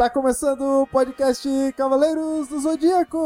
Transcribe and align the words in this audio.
Tá 0.00 0.08
começando 0.08 0.62
o 0.62 0.86
podcast 0.86 1.46
Cavaleiros 1.76 2.48
do 2.48 2.58
Zodíaco! 2.58 3.18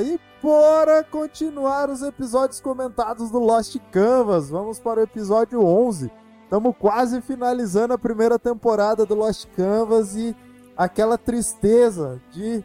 E 0.00 0.18
bora 0.42 1.04
continuar 1.04 1.90
os 1.90 2.00
episódios 2.00 2.58
comentados 2.58 3.30
do 3.30 3.38
Lost 3.38 3.76
Canvas. 3.92 4.48
Vamos 4.48 4.80
para 4.80 5.00
o 5.00 5.02
episódio 5.02 5.62
11. 5.62 6.10
Estamos 6.44 6.74
quase 6.78 7.20
finalizando 7.20 7.92
a 7.92 7.98
primeira 7.98 8.38
temporada 8.38 9.04
do 9.04 9.14
Lost 9.14 9.46
Canvas 9.54 10.16
e 10.16 10.34
aquela 10.74 11.18
tristeza 11.18 12.18
de 12.30 12.64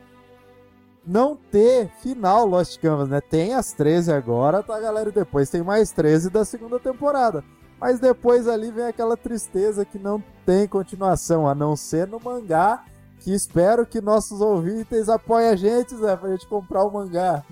não 1.06 1.36
ter 1.36 1.90
final 2.02 2.46
Lost 2.46 2.80
Canvas, 2.80 3.10
né? 3.10 3.20
Tem 3.20 3.54
as 3.54 3.74
13 3.74 4.14
agora, 4.14 4.64
tá, 4.64 4.80
galera? 4.80 5.10
E 5.10 5.12
depois 5.12 5.50
tem 5.50 5.62
mais 5.62 5.92
13 5.92 6.30
da 6.30 6.46
segunda 6.46 6.80
temporada. 6.80 7.44
Mas 7.82 8.00
depois 8.00 8.48
ali 8.48 8.72
vem 8.72 8.86
aquela 8.86 9.18
tristeza 9.18 9.84
que 9.84 10.00
não 10.00 10.24
tem 10.46 10.70
continuação, 10.70 11.50
a 11.50 11.54
não 11.54 11.76
ser 11.76 12.08
no 12.08 12.18
mangá, 12.18 12.86
que 13.20 13.34
espero 13.34 13.86
que 13.86 14.02
nossos 14.02 14.42
ouvintes 14.42 15.10
apoiem 15.10 15.50
a 15.50 15.56
gente, 15.56 15.96
Zé, 15.96 16.16
pra 16.16 16.30
gente 16.30 16.48
comprar 16.48 16.84
o 16.84 16.92
mangá. 16.92 17.44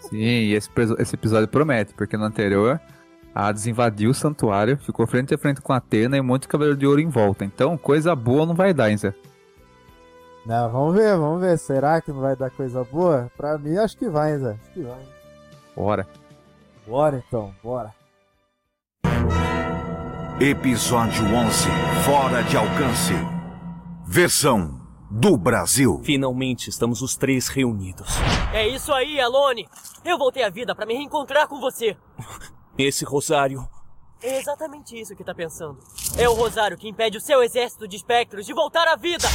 Sim, 0.00 0.16
e 0.16 0.54
esse, 0.54 0.68
esse 0.98 1.14
episódio 1.14 1.48
promete, 1.48 1.94
porque 1.94 2.16
no 2.16 2.24
anterior 2.24 2.80
a 3.34 3.46
Hades 3.46 3.66
invadiu 3.66 4.10
o 4.10 4.14
santuário, 4.14 4.76
ficou 4.76 5.06
frente 5.06 5.32
a 5.32 5.38
frente 5.38 5.60
com 5.60 5.72
a 5.72 5.76
Atena 5.76 6.16
e 6.16 6.20
um 6.20 6.24
monte 6.24 6.42
de 6.42 6.48
cavaleiro 6.48 6.78
de 6.78 6.86
ouro 6.86 7.00
em 7.00 7.08
volta. 7.08 7.44
Então, 7.44 7.78
coisa 7.78 8.14
boa 8.14 8.44
não 8.44 8.54
vai 8.54 8.74
dar, 8.74 8.90
hein, 8.90 8.96
Zé? 8.96 9.14
Não, 10.44 10.70
vamos 10.70 10.94
ver, 10.94 11.16
vamos 11.16 11.40
ver. 11.40 11.56
Será 11.58 12.00
que 12.00 12.10
não 12.10 12.20
vai 12.20 12.34
dar 12.34 12.50
coisa 12.50 12.82
boa? 12.82 13.30
Pra 13.36 13.56
mim, 13.56 13.76
acho 13.76 13.96
que 13.96 14.08
vai, 14.08 14.36
Zé. 14.36 14.56
Acho 14.60 14.72
que 14.72 14.82
vai. 14.82 15.00
Bora. 15.76 16.06
Bora 16.86 17.22
então, 17.26 17.54
bora. 17.62 17.94
Episódio 20.40 21.22
11 21.24 21.68
Fora 22.04 22.42
de 22.44 22.56
Alcance. 22.56 23.14
Versão 24.06 24.79
do 25.10 25.36
Brasil. 25.36 26.00
Finalmente 26.04 26.70
estamos 26.70 27.02
os 27.02 27.16
três 27.16 27.48
reunidos. 27.48 28.08
É 28.54 28.68
isso 28.68 28.92
aí, 28.92 29.20
Alone! 29.20 29.68
Eu 30.04 30.16
voltei 30.16 30.44
à 30.44 30.48
vida 30.48 30.74
para 30.74 30.86
me 30.86 30.94
reencontrar 30.94 31.48
com 31.48 31.60
você. 31.60 31.96
Esse 32.78 33.04
rosário. 33.04 33.68
É 34.22 34.38
exatamente 34.38 34.98
isso 34.98 35.16
que 35.16 35.24
tá 35.24 35.34
pensando. 35.34 35.78
É 36.16 36.28
o 36.28 36.34
rosário 36.34 36.78
que 36.78 36.88
impede 36.88 37.18
o 37.18 37.20
seu 37.20 37.42
exército 37.42 37.88
de 37.88 37.96
espectros 37.96 38.46
de 38.46 38.52
voltar 38.52 38.86
à 38.86 38.94
vida! 38.94 39.26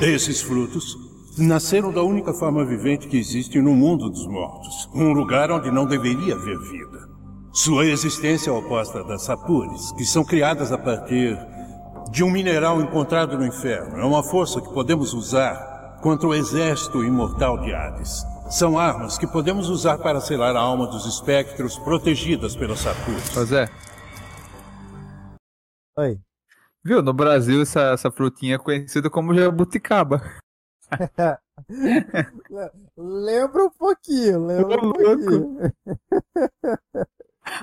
Esses 0.00 0.40
frutos 0.40 1.09
nasceram 1.40 1.92
da 1.92 2.02
única 2.02 2.32
forma 2.32 2.64
vivente 2.64 3.08
que 3.08 3.16
existe 3.16 3.60
no 3.60 3.74
mundo 3.74 4.10
dos 4.10 4.26
mortos 4.26 4.88
um 4.94 5.12
lugar 5.12 5.50
onde 5.50 5.70
não 5.70 5.86
deveria 5.86 6.34
haver 6.34 6.58
vida. 6.58 7.08
Sua 7.52 7.86
existência 7.86 8.50
é 8.50 8.52
oposta 8.52 9.02
das 9.02 9.22
sapures, 9.22 9.92
que 9.92 10.04
são 10.04 10.24
criadas 10.24 10.70
a 10.70 10.78
partir 10.78 11.36
de 12.10 12.22
um 12.22 12.30
mineral 12.30 12.80
encontrado 12.80 13.36
no 13.36 13.46
inferno. 13.46 13.98
É 13.98 14.04
uma 14.04 14.22
força 14.22 14.60
que 14.60 14.72
podemos 14.72 15.12
usar 15.14 15.98
contra 16.00 16.28
o 16.28 16.34
exército 16.34 17.04
imortal 17.04 17.58
de 17.58 17.72
Hades. 17.72 18.22
São 18.50 18.78
armas 18.78 19.16
que 19.16 19.26
podemos 19.26 19.68
usar 19.68 19.98
para 19.98 20.20
selar 20.20 20.56
a 20.56 20.60
alma 20.60 20.86
dos 20.86 21.06
espectros 21.06 21.78
protegidas 21.78 22.56
pelos 22.56 22.80
sapures. 22.80 23.36
Ô 23.36 23.44
Zé, 23.44 23.68
Oi. 25.96 26.18
viu? 26.84 27.02
No 27.02 27.12
Brasil 27.12 27.62
essa, 27.62 27.92
essa 27.92 28.10
frutinha 28.10 28.56
é 28.56 28.58
conhecida 28.58 29.08
como 29.08 29.34
jabuticaba. 29.34 30.20
Lembra 32.96 33.64
um 33.64 33.70
pouquinho, 33.70 34.46
lembra 34.46 34.80
um 34.80 34.86
louco. 34.86 35.04
pouquinho. 35.04 35.58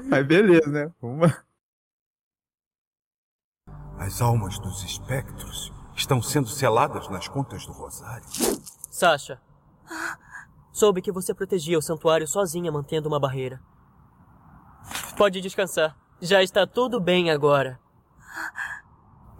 Mas 0.05 0.25
beleza, 0.25 0.69
né? 0.69 0.91
Vamos... 1.01 1.33
As 3.97 4.21
almas 4.21 4.59
dos 4.59 4.83
espectros 4.83 5.73
estão 5.95 6.21
sendo 6.21 6.47
seladas 6.47 7.09
nas 7.09 7.27
contas 7.27 7.65
do 7.65 7.71
Rosário. 7.71 8.27
Sasha, 8.91 9.41
soube 10.71 11.01
que 11.01 11.11
você 11.11 11.33
protegia 11.33 11.77
o 11.77 11.81
santuário 11.81 12.27
sozinha 12.27 12.71
mantendo 12.71 13.09
uma 13.09 13.19
barreira. 13.19 13.59
Pode 15.17 15.41
descansar. 15.41 15.97
Já 16.21 16.43
está 16.43 16.67
tudo 16.67 16.99
bem 16.99 17.31
agora. 17.31 17.79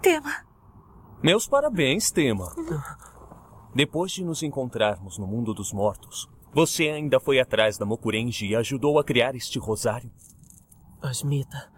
Tema, 0.02 0.48
Meus 1.22 1.48
parabéns, 1.48 2.12
Tema. 2.12 2.46
Depois 3.78 4.12
de 4.12 4.26
nos 4.26 4.42
encontrarmos 4.42 5.20
no 5.20 5.28
mundo 5.28 5.54
dos 5.54 5.72
mortos, 5.72 6.28
você 6.52 6.90
ainda 6.90 7.20
foi 7.20 7.40
atrás 7.40 7.78
da 7.78 7.86
Mokurenji 7.86 8.48
e 8.48 8.56
ajudou 8.56 8.98
a 8.98 9.04
criar 9.04 9.36
este 9.36 9.60
rosário. 9.60 10.10
Asmita, 11.00 11.72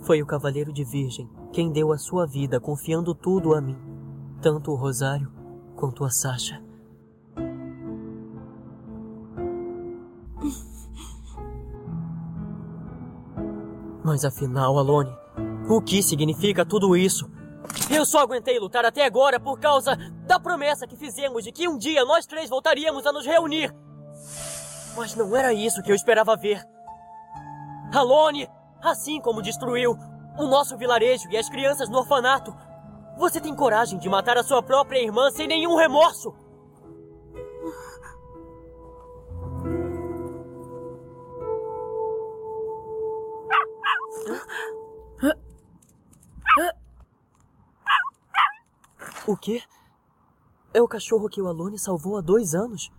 foi 0.00 0.22
o 0.22 0.26
Cavaleiro 0.26 0.72
de 0.72 0.82
Virgem 0.82 1.28
quem 1.52 1.70
deu 1.70 1.92
a 1.92 1.98
sua 1.98 2.26
vida 2.26 2.58
confiando 2.58 3.14
tudo 3.14 3.52
a 3.54 3.60
mim. 3.60 3.76
Tanto 4.40 4.70
o 4.70 4.76
Rosário 4.76 5.30
quanto 5.76 6.06
a 6.06 6.10
Sasha. 6.10 6.64
Mas 14.02 14.24
afinal, 14.24 14.78
Alone, 14.78 15.14
o 15.68 15.82
que 15.82 16.02
significa 16.02 16.64
tudo 16.64 16.96
isso? 16.96 17.30
Eu 17.90 18.06
só 18.06 18.20
aguentei 18.20 18.58
lutar 18.58 18.86
até 18.86 19.04
agora 19.04 19.38
por 19.38 19.60
causa 19.60 20.15
da 20.26 20.40
promessa 20.40 20.86
que 20.86 20.96
fizemos 20.96 21.44
de 21.44 21.52
que 21.52 21.68
um 21.68 21.78
dia 21.78 22.04
nós 22.04 22.26
três 22.26 22.50
voltaríamos 22.50 23.06
a 23.06 23.12
nos 23.12 23.24
reunir. 23.24 23.72
Mas 24.96 25.14
não 25.14 25.34
era 25.36 25.52
isso 25.52 25.82
que 25.82 25.90
eu 25.90 25.94
esperava 25.94 26.36
ver. 26.36 26.62
Alone, 27.94 28.48
assim 28.82 29.20
como 29.20 29.40
destruiu 29.40 29.96
o 30.36 30.46
nosso 30.46 30.76
vilarejo 30.76 31.30
e 31.30 31.36
as 31.36 31.48
crianças 31.48 31.88
no 31.88 31.98
orfanato, 31.98 32.54
você 33.16 33.40
tem 33.40 33.54
coragem 33.54 33.98
de 33.98 34.08
matar 34.08 34.36
a 34.36 34.42
sua 34.42 34.62
própria 34.62 34.98
irmã 34.98 35.30
sem 35.30 35.46
nenhum 35.46 35.76
remorso? 35.76 36.34
O 49.26 49.36
quê? 49.36 49.60
É 50.76 50.82
o 50.82 50.86
cachorro 50.86 51.26
que 51.26 51.40
o 51.40 51.48
Alone 51.48 51.78
salvou 51.78 52.18
há 52.18 52.20
dois 52.20 52.54
anos? 52.54 52.92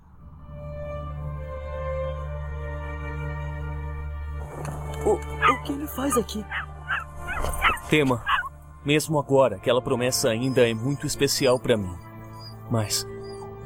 O, 5.06 5.12
o 5.12 5.64
que 5.64 5.74
ele 5.74 5.86
faz 5.86 6.18
aqui? 6.18 6.44
Tema, 7.88 8.26
mesmo 8.84 9.20
agora, 9.20 9.58
aquela 9.58 9.80
promessa 9.80 10.30
ainda 10.30 10.68
é 10.68 10.74
muito 10.74 11.06
especial 11.06 11.60
para 11.60 11.78
mim. 11.78 11.96
Mas 12.72 13.06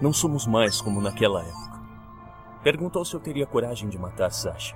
não 0.01 0.11
somos 0.11 0.45
mais 0.45 0.81
como 0.81 0.99
naquela 0.99 1.41
época. 1.41 1.81
Perguntou 2.63 3.05
se 3.05 3.13
eu 3.13 3.19
teria 3.22 3.47
coragem 3.47 3.88
de 3.88 3.97
matar 3.97 4.29
Sasha. 4.29 4.75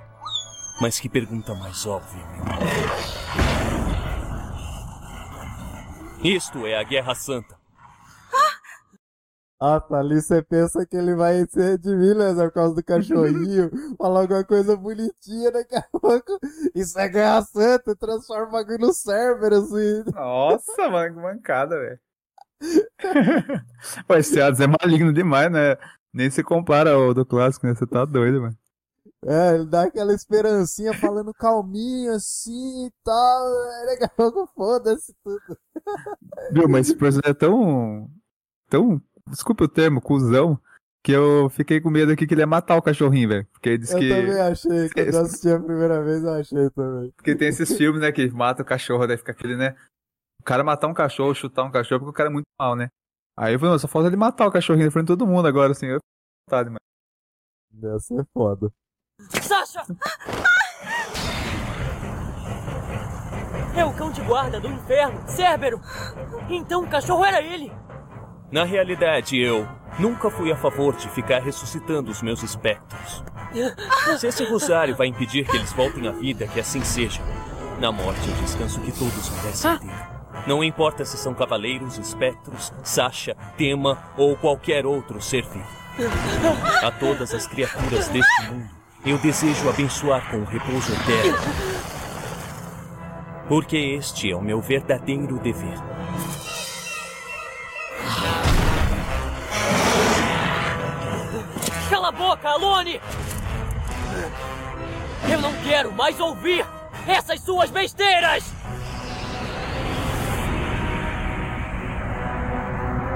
Mas 0.80 0.98
que 0.98 1.10
pergunta 1.10 1.54
mais 1.54 1.84
óbvia, 1.84 2.24
meu. 2.24 2.46
Isto 6.24 6.66
é 6.66 6.80
a 6.80 6.82
Guerra 6.82 7.14
Santa. 7.14 7.65
Ah, 9.58 9.80
tá 9.80 10.00
ali 10.00 10.20
você 10.20 10.42
pensa 10.42 10.84
que 10.84 10.96
ele 10.96 11.14
vai 11.14 11.46
se 11.48 11.58
redimir, 11.58 12.14
né? 12.14 12.34
Por 12.34 12.52
causa 12.52 12.74
do 12.74 12.84
cachorrinho, 12.84 13.70
falar 13.96 14.20
alguma 14.20 14.44
coisa 14.44 14.76
bonitinha, 14.76 15.50
daqui 15.50 15.74
a 15.74 15.82
pouco. 15.90 16.38
Isso 16.74 16.98
é 16.98 17.08
guerra 17.08 17.42
santa, 17.42 17.96
transforma 17.96 18.48
o 18.48 18.52
bagulho 18.52 18.78
no 18.86 18.92
server, 18.92 19.54
assim. 19.54 20.04
Nossa, 20.12 20.90
mano, 20.90 21.14
que 21.14 21.20
mancada, 21.20 21.78
velho. 21.78 21.98
Pô, 24.06 24.14
esse 24.14 24.40
Hades 24.40 24.60
é 24.60 24.66
maligno 24.66 25.12
demais, 25.12 25.50
né? 25.50 25.76
Nem 26.12 26.30
se 26.30 26.42
compara 26.42 26.92
ao 26.92 27.14
do 27.14 27.24
clássico, 27.24 27.66
né? 27.66 27.74
Você 27.74 27.86
tá 27.86 28.04
doido, 28.04 28.42
mano. 28.42 28.56
É, 29.24 29.54
ele 29.54 29.66
dá 29.66 29.84
aquela 29.84 30.14
esperancinha 30.14 30.92
falando 30.94 31.32
calminho 31.34 32.12
assim 32.12 32.86
e 32.86 32.92
tal. 33.02 33.44
Daqui 33.86 34.04
a 34.04 34.08
pouco 34.08 34.46
foda-se 34.54 35.14
tudo. 35.24 35.58
Viu, 36.52 36.68
mas 36.68 36.88
esse 36.88 36.96
personagem 36.96 37.30
é 37.30 37.34
tão. 37.34 38.10
tão. 38.68 39.02
Desculpa 39.28 39.64
o 39.64 39.68
termo, 39.68 40.00
cuzão, 40.00 40.58
que 41.02 41.12
eu 41.12 41.48
fiquei 41.50 41.80
com 41.80 41.90
medo 41.90 42.12
aqui 42.12 42.26
que 42.26 42.34
ele 42.34 42.42
ia 42.42 42.46
matar 42.46 42.76
o 42.76 42.82
cachorrinho, 42.82 43.28
velho. 43.28 43.46
Porque 43.52 43.70
ele 43.70 43.78
disse 43.78 43.94
Eu 43.94 43.98
que. 43.98 44.08
também 44.08 44.40
achei, 44.40 44.88
quando 44.94 45.14
eu 45.14 45.20
assisti 45.20 45.48
a 45.50 45.60
primeira 45.60 46.02
vez, 46.02 46.22
eu 46.24 46.32
achei 46.32 46.70
também. 46.70 47.12
Porque 47.16 47.34
tem 47.34 47.48
esses 47.48 47.76
filmes, 47.76 48.00
né, 48.00 48.12
que 48.12 48.28
mata 48.30 48.62
o 48.62 48.64
cachorro, 48.64 49.06
daí 49.06 49.16
fica 49.16 49.32
aquele, 49.32 49.56
né? 49.56 49.76
O 50.40 50.44
cara 50.44 50.62
matar 50.62 50.86
um 50.86 50.94
cachorro, 50.94 51.34
chutar 51.34 51.64
um 51.64 51.70
cachorro, 51.70 52.00
porque 52.00 52.10
o 52.10 52.16
cara 52.16 52.28
é 52.28 52.32
muito 52.32 52.46
mal, 52.60 52.76
né? 52.76 52.88
Aí 53.36 53.54
eu 53.54 53.58
falei, 53.58 53.72
não, 53.72 53.78
só 53.78 53.88
falta 53.88 54.08
ele 54.08 54.16
matar 54.16 54.46
o 54.46 54.50
cachorrinho 54.50 54.86
na 54.86 54.92
frente 54.92 55.06
de 55.06 55.12
todo 55.16 55.26
mundo 55.26 55.46
agora, 55.46 55.72
assim. 55.72 55.86
Eu 55.86 55.98
vontade, 56.48 56.70
mano. 56.70 56.78
Deve 57.70 58.00
ser 58.00 58.26
foda. 58.32 58.70
Sasha! 59.42 59.82
É 63.76 63.84
o 63.84 63.94
cão 63.94 64.10
de 64.10 64.22
guarda 64.22 64.58
do 64.58 64.68
inferno, 64.68 65.22
Cérbero! 65.28 65.80
Então 66.48 66.84
o 66.84 66.88
cachorro 66.88 67.24
era 67.24 67.42
ele! 67.42 67.70
Na 68.50 68.64
realidade, 68.64 69.36
eu 69.36 69.66
nunca 69.98 70.30
fui 70.30 70.52
a 70.52 70.56
favor 70.56 70.94
de 70.94 71.08
ficar 71.08 71.40
ressuscitando 71.40 72.10
os 72.10 72.22
meus 72.22 72.42
espectros. 72.42 73.24
Se 74.18 74.26
esse 74.28 74.44
rosário 74.44 74.94
vai 74.94 75.08
impedir 75.08 75.44
que 75.48 75.56
eles 75.56 75.72
voltem 75.72 76.06
à 76.06 76.12
vida, 76.12 76.46
que 76.46 76.60
assim 76.60 76.82
seja. 76.84 77.20
Na 77.80 77.90
morte, 77.90 78.30
o 78.30 78.32
descanso 78.34 78.80
que 78.80 78.92
todos 78.92 79.30
merecem 79.30 79.78
ter. 79.78 80.16
Não 80.46 80.62
importa 80.62 81.04
se 81.04 81.16
são 81.16 81.34
cavaleiros, 81.34 81.98
espectros, 81.98 82.72
Sasha, 82.84 83.36
Tema 83.56 83.98
ou 84.16 84.36
qualquer 84.36 84.86
outro 84.86 85.20
ser 85.20 85.42
vivo. 85.42 85.66
A 86.82 86.90
todas 86.90 87.34
as 87.34 87.46
criaturas 87.46 88.08
deste 88.08 88.42
mundo, 88.48 88.68
eu 89.04 89.18
desejo 89.18 89.68
abençoar 89.68 90.30
com 90.30 90.38
o 90.38 90.44
repouso 90.44 90.92
eterno. 90.92 91.38
Porque 93.48 93.76
este 93.76 94.30
é 94.30 94.36
o 94.36 94.42
meu 94.42 94.60
verdadeiro 94.60 95.38
dever. 95.38 95.78
Boca, 102.36 102.48
Alone! 102.48 103.00
Eu 105.28 105.40
não 105.40 105.52
quero 105.62 105.92
mais 105.92 106.18
ouvir 106.20 106.64
essas 107.06 107.40
suas 107.40 107.70
besteiras! 107.70 108.44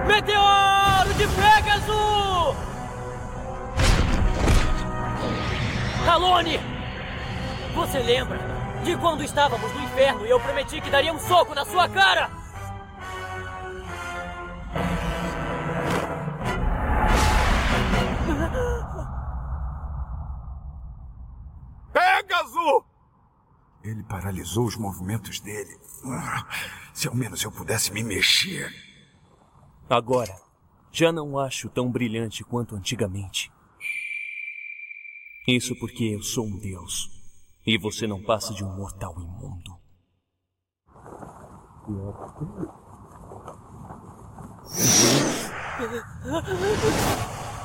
Meteoro 0.06 1.14
de 1.14 1.26
Pegasus! 1.28 2.56
Alone! 6.08 6.60
Você 7.74 7.98
lembra 8.00 8.38
de 8.82 8.96
quando 8.96 9.22
estávamos 9.22 9.72
no 9.72 9.82
inferno 9.82 10.26
e 10.26 10.30
eu 10.30 10.40
prometi 10.40 10.80
que 10.80 10.90
daria 10.90 11.12
um 11.12 11.20
soco 11.20 11.54
na 11.54 11.64
sua 11.64 11.88
cara? 11.88 12.39
Ele 23.82 24.02
paralisou 24.02 24.66
os 24.66 24.76
movimentos 24.76 25.40
dele. 25.40 25.78
Se 26.92 27.08
ao 27.08 27.14
menos 27.14 27.42
eu 27.42 27.50
pudesse 27.50 27.92
me 27.92 28.02
mexer. 28.02 28.70
Agora, 29.88 30.38
já 30.92 31.10
não 31.10 31.38
acho 31.38 31.68
tão 31.68 31.90
brilhante 31.90 32.44
quanto 32.44 32.76
antigamente. 32.76 33.50
Isso 35.48 35.74
porque 35.76 36.04
eu 36.04 36.22
sou 36.22 36.46
um 36.46 36.58
deus. 36.58 37.10
E 37.66 37.78
você 37.78 38.06
não 38.06 38.22
passa 38.22 38.52
de 38.54 38.62
um 38.62 38.76
mortal 38.76 39.14
imundo. 39.20 39.78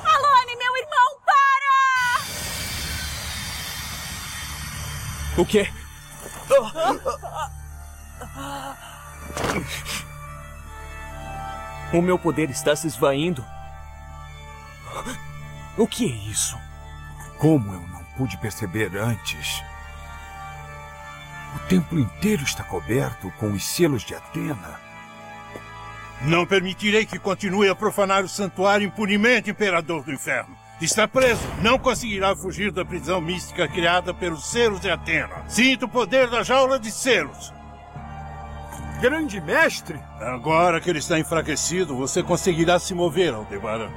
Alone, 0.04 0.56
meu 0.56 0.76
irmão, 0.76 1.20
para! 1.24 1.76
O 5.38 5.46
quê? 5.46 5.70
O 11.92 12.02
meu 12.02 12.18
poder 12.18 12.50
está 12.50 12.74
se 12.74 12.86
esvaindo. 12.86 13.44
O 15.76 15.86
que 15.86 16.04
é 16.04 16.30
isso? 16.30 16.58
Como 17.38 17.72
eu 17.72 17.80
não 17.88 18.02
pude 18.16 18.36
perceber 18.38 18.96
antes? 18.96 19.62
O 21.54 21.58
templo 21.68 21.98
inteiro 21.98 22.42
está 22.42 22.64
coberto 22.64 23.30
com 23.38 23.52
os 23.52 23.64
selos 23.64 24.02
de 24.02 24.14
Atena. 24.14 24.80
Não 26.22 26.46
permitirei 26.46 27.04
que 27.04 27.18
continue 27.18 27.68
a 27.68 27.74
profanar 27.74 28.24
o 28.24 28.28
santuário 28.28 28.86
impunemente, 28.86 29.50
Imperador 29.50 30.02
do 30.02 30.12
Inferno. 30.12 30.56
Está 30.80 31.08
preso. 31.08 31.40
Não 31.62 31.78
conseguirá 31.78 32.36
fugir 32.36 32.70
da 32.70 32.84
prisão 32.84 33.20
mística 33.20 33.66
criada 33.66 34.12
pelos 34.12 34.44
selos 34.44 34.80
de 34.80 34.90
Atena. 34.90 35.44
Sinta 35.48 35.86
o 35.86 35.88
poder 35.88 36.28
da 36.28 36.42
jaula 36.42 36.78
de 36.78 36.90
selos. 36.90 37.52
Grande 39.00 39.40
mestre! 39.40 39.98
Agora 40.20 40.80
que 40.80 40.88
ele 40.88 40.98
está 40.98 41.18
enfraquecido, 41.18 41.96
você 41.96 42.22
conseguirá 42.22 42.78
se 42.78 42.94
mover, 42.94 43.34
Aldebaran. 43.34 43.90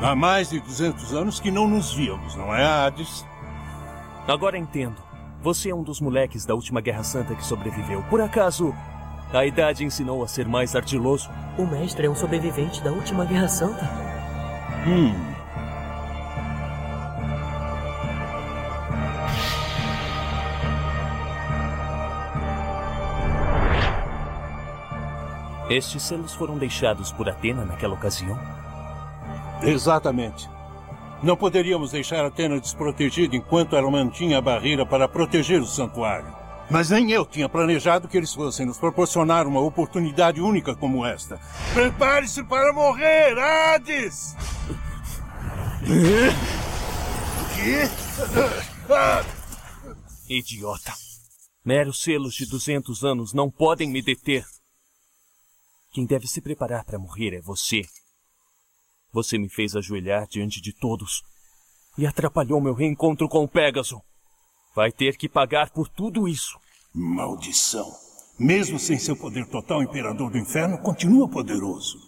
Há 0.00 0.14
mais 0.14 0.50
de 0.50 0.60
200 0.60 1.12
anos 1.12 1.40
que 1.40 1.50
não 1.50 1.66
nos 1.66 1.92
víamos, 1.92 2.34
não 2.36 2.54
é, 2.54 2.64
Hades? 2.64 3.26
Agora 4.26 4.56
entendo. 4.56 4.96
Você 5.42 5.70
é 5.70 5.74
um 5.74 5.82
dos 5.82 6.00
moleques 6.00 6.44
da 6.44 6.54
última 6.54 6.80
Guerra 6.80 7.02
Santa 7.02 7.34
que 7.34 7.44
sobreviveu. 7.44 8.02
Por 8.04 8.20
acaso, 8.20 8.74
a 9.32 9.44
idade 9.44 9.84
ensinou 9.84 10.22
a 10.22 10.28
ser 10.28 10.46
mais 10.46 10.74
ardiloso? 10.74 11.30
O 11.58 11.66
mestre 11.66 12.06
é 12.06 12.10
um 12.10 12.14
sobrevivente 12.14 12.82
da 12.82 12.90
última 12.92 13.24
Guerra 13.24 13.48
Santa. 13.48 14.17
Hum. 14.86 15.28
Estes 25.70 26.02
selos 26.02 26.34
foram 26.34 26.56
deixados 26.56 27.12
por 27.12 27.28
Atena 27.28 27.64
naquela 27.64 27.92
ocasião? 27.92 28.38
Exatamente. 29.62 30.48
Não 31.22 31.36
poderíamos 31.36 31.90
deixar 31.90 32.24
Atena 32.24 32.58
desprotegida 32.58 33.36
enquanto 33.36 33.76
ela 33.76 33.90
mantinha 33.90 34.38
a 34.38 34.40
barreira 34.40 34.86
para 34.86 35.06
proteger 35.06 35.60
o 35.60 35.66
santuário. 35.66 36.38
Mas 36.70 36.90
nem 36.90 37.10
eu 37.10 37.26
tinha 37.26 37.48
planejado 37.48 38.08
que 38.08 38.16
eles 38.16 38.32
fossem 38.32 38.64
nos 38.64 38.78
proporcionar 38.78 39.46
uma 39.46 39.60
oportunidade 39.60 40.40
única 40.40 40.74
como 40.74 41.04
esta. 41.04 41.38
Prepare-se 41.74 42.44
para 42.44 42.72
morrer, 42.72 43.38
Hades! 43.38 44.36
Idiota. 50.28 50.92
Meros 51.64 52.02
selos 52.02 52.34
de 52.34 52.44
200 52.44 53.04
anos 53.04 53.32
não 53.32 53.50
podem 53.50 53.88
me 53.88 54.02
deter. 54.02 54.44
Quem 55.90 56.04
deve 56.04 56.26
se 56.26 56.42
preparar 56.42 56.84
para 56.84 56.98
morrer 56.98 57.34
é 57.34 57.40
você. 57.40 57.86
Você 59.12 59.38
me 59.38 59.48
fez 59.48 59.74
ajoelhar 59.74 60.26
diante 60.28 60.60
de 60.60 60.74
todos 60.74 61.22
e 61.96 62.06
atrapalhou 62.06 62.60
meu 62.60 62.74
reencontro 62.74 63.26
com 63.26 63.42
o 63.42 63.48
Pégaso. 63.48 64.02
Vai 64.76 64.92
ter 64.92 65.16
que 65.16 65.26
pagar 65.26 65.70
por 65.70 65.88
tudo 65.88 66.28
isso. 66.28 66.58
Maldição. 66.92 67.90
Mesmo 68.38 68.78
sem 68.78 68.98
seu 68.98 69.16
poder 69.16 69.46
total, 69.46 69.78
o 69.78 69.84
Imperador 69.84 70.30
do 70.30 70.36
Inferno 70.36 70.76
continua 70.82 71.26
poderoso. 71.26 72.07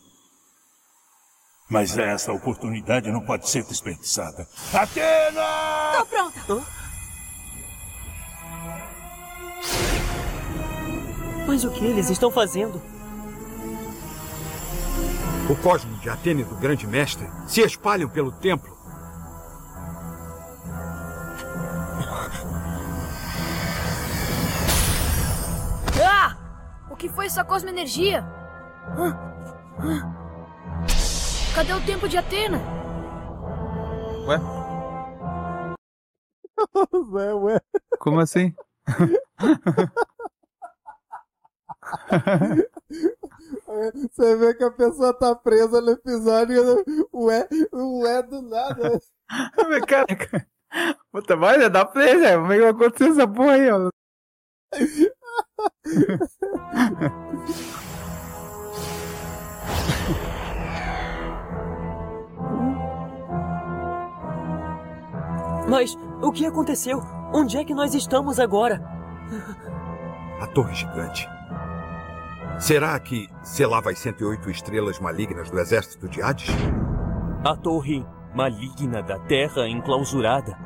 Mas 1.70 1.96
essa 1.96 2.32
oportunidade 2.32 3.12
não 3.12 3.20
pode 3.20 3.48
ser 3.48 3.62
desperdiçada. 3.62 4.46
Atena! 4.74 5.96
Tô 5.96 6.06
pronta. 6.06 6.66
Mas 11.46 11.64
o 11.64 11.70
que 11.70 11.84
eles 11.84 12.10
estão 12.10 12.30
fazendo? 12.30 12.82
O 15.48 15.56
cosmo 15.62 15.96
de 15.98 16.10
Atena 16.10 16.40
e 16.40 16.44
do 16.44 16.56
Grande 16.56 16.88
Mestre 16.88 17.28
se 17.46 17.60
espalham 17.60 18.08
pelo 18.08 18.32
templo. 18.32 18.76
Ah! 26.04 26.36
O 26.90 26.96
que 26.96 27.08
foi 27.08 27.26
essa 27.26 27.44
cosmoenergia? 27.44 28.24
Cadê 31.54 31.72
o 31.72 31.84
tempo 31.84 32.08
de 32.08 32.16
Atena? 32.16 32.58
Ué? 34.26 34.38
Ué, 37.12 37.34
ué. 37.34 37.60
Como 37.98 38.20
assim? 38.20 38.54
Você 44.12 44.36
vê 44.36 44.54
que 44.54 44.64
a 44.64 44.70
pessoa 44.70 45.12
tá 45.12 45.34
presa 45.34 45.80
no 45.80 45.90
episódio 45.90 46.84
e 46.86 47.06
ué, 47.12 47.48
ué 47.72 48.22
do 48.22 48.42
nada. 48.42 49.00
Mas, 49.68 49.84
cara, 49.86 50.06
puta, 51.10 51.36
mas 51.36 51.70
dá 51.70 51.84
play, 51.84 52.16
né? 52.16 52.34
Como 52.36 52.52
é 52.52 52.56
que 52.56 52.62
vai 52.62 52.70
acontecer 52.70 53.10
essa 53.10 53.28
porra 53.28 53.52
aí, 53.52 53.70
ó? 53.70 53.90
Mas 65.70 65.96
o 66.20 66.32
que 66.32 66.44
aconteceu? 66.44 67.00
Onde 67.32 67.56
é 67.56 67.64
que 67.64 67.72
nós 67.72 67.94
estamos 67.94 68.40
agora? 68.40 68.82
A 70.40 70.46
torre 70.48 70.74
gigante. 70.74 71.28
Será 72.58 72.98
que 72.98 73.28
selava 73.44 73.90
as 73.90 74.00
108 74.00 74.50
estrelas 74.50 74.98
malignas 74.98 75.48
do 75.48 75.60
exército 75.60 76.08
de 76.08 76.20
Hades? 76.20 76.50
A 77.44 77.54
torre 77.54 78.04
maligna 78.34 79.00
da 79.00 79.16
Terra 79.20 79.68
enclausurada. 79.68 80.58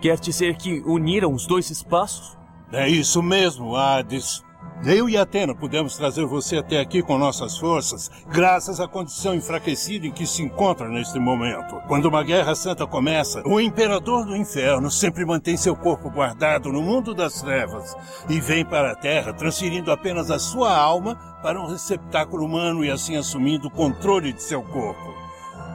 Quer 0.00 0.18
dizer 0.18 0.56
que 0.56 0.82
uniram 0.86 1.34
os 1.34 1.46
dois 1.46 1.68
espaços? 1.68 2.38
É 2.72 2.88
isso 2.88 3.22
mesmo, 3.22 3.76
Hades. 3.76 4.42
Eu 4.86 5.08
e 5.08 5.16
Atena 5.16 5.54
pudemos 5.54 5.96
trazer 5.96 6.26
você 6.26 6.58
até 6.58 6.78
aqui 6.78 7.02
com 7.02 7.16
nossas 7.16 7.56
forças, 7.56 8.10
graças 8.28 8.80
à 8.80 8.86
condição 8.86 9.34
enfraquecida 9.34 10.06
em 10.06 10.10
que 10.10 10.26
se 10.26 10.42
encontra 10.42 10.88
neste 10.90 11.18
momento. 11.18 11.80
Quando 11.88 12.04
uma 12.04 12.22
guerra 12.22 12.54
santa 12.54 12.86
começa, 12.86 13.42
o 13.46 13.58
imperador 13.58 14.26
do 14.26 14.36
inferno 14.36 14.90
sempre 14.90 15.24
mantém 15.24 15.56
seu 15.56 15.74
corpo 15.74 16.10
guardado 16.10 16.70
no 16.70 16.82
mundo 16.82 17.14
das 17.14 17.40
trevas 17.40 17.96
e 18.28 18.38
vem 18.38 18.62
para 18.62 18.92
a 18.92 18.94
Terra, 18.94 19.32
transferindo 19.32 19.90
apenas 19.90 20.30
a 20.30 20.38
sua 20.38 20.76
alma 20.76 21.14
para 21.42 21.58
um 21.58 21.66
receptáculo 21.66 22.44
humano 22.44 22.84
e 22.84 22.90
assim 22.90 23.16
assumindo 23.16 23.68
o 23.68 23.70
controle 23.70 24.34
de 24.34 24.42
seu 24.42 24.62
corpo. 24.62 25.14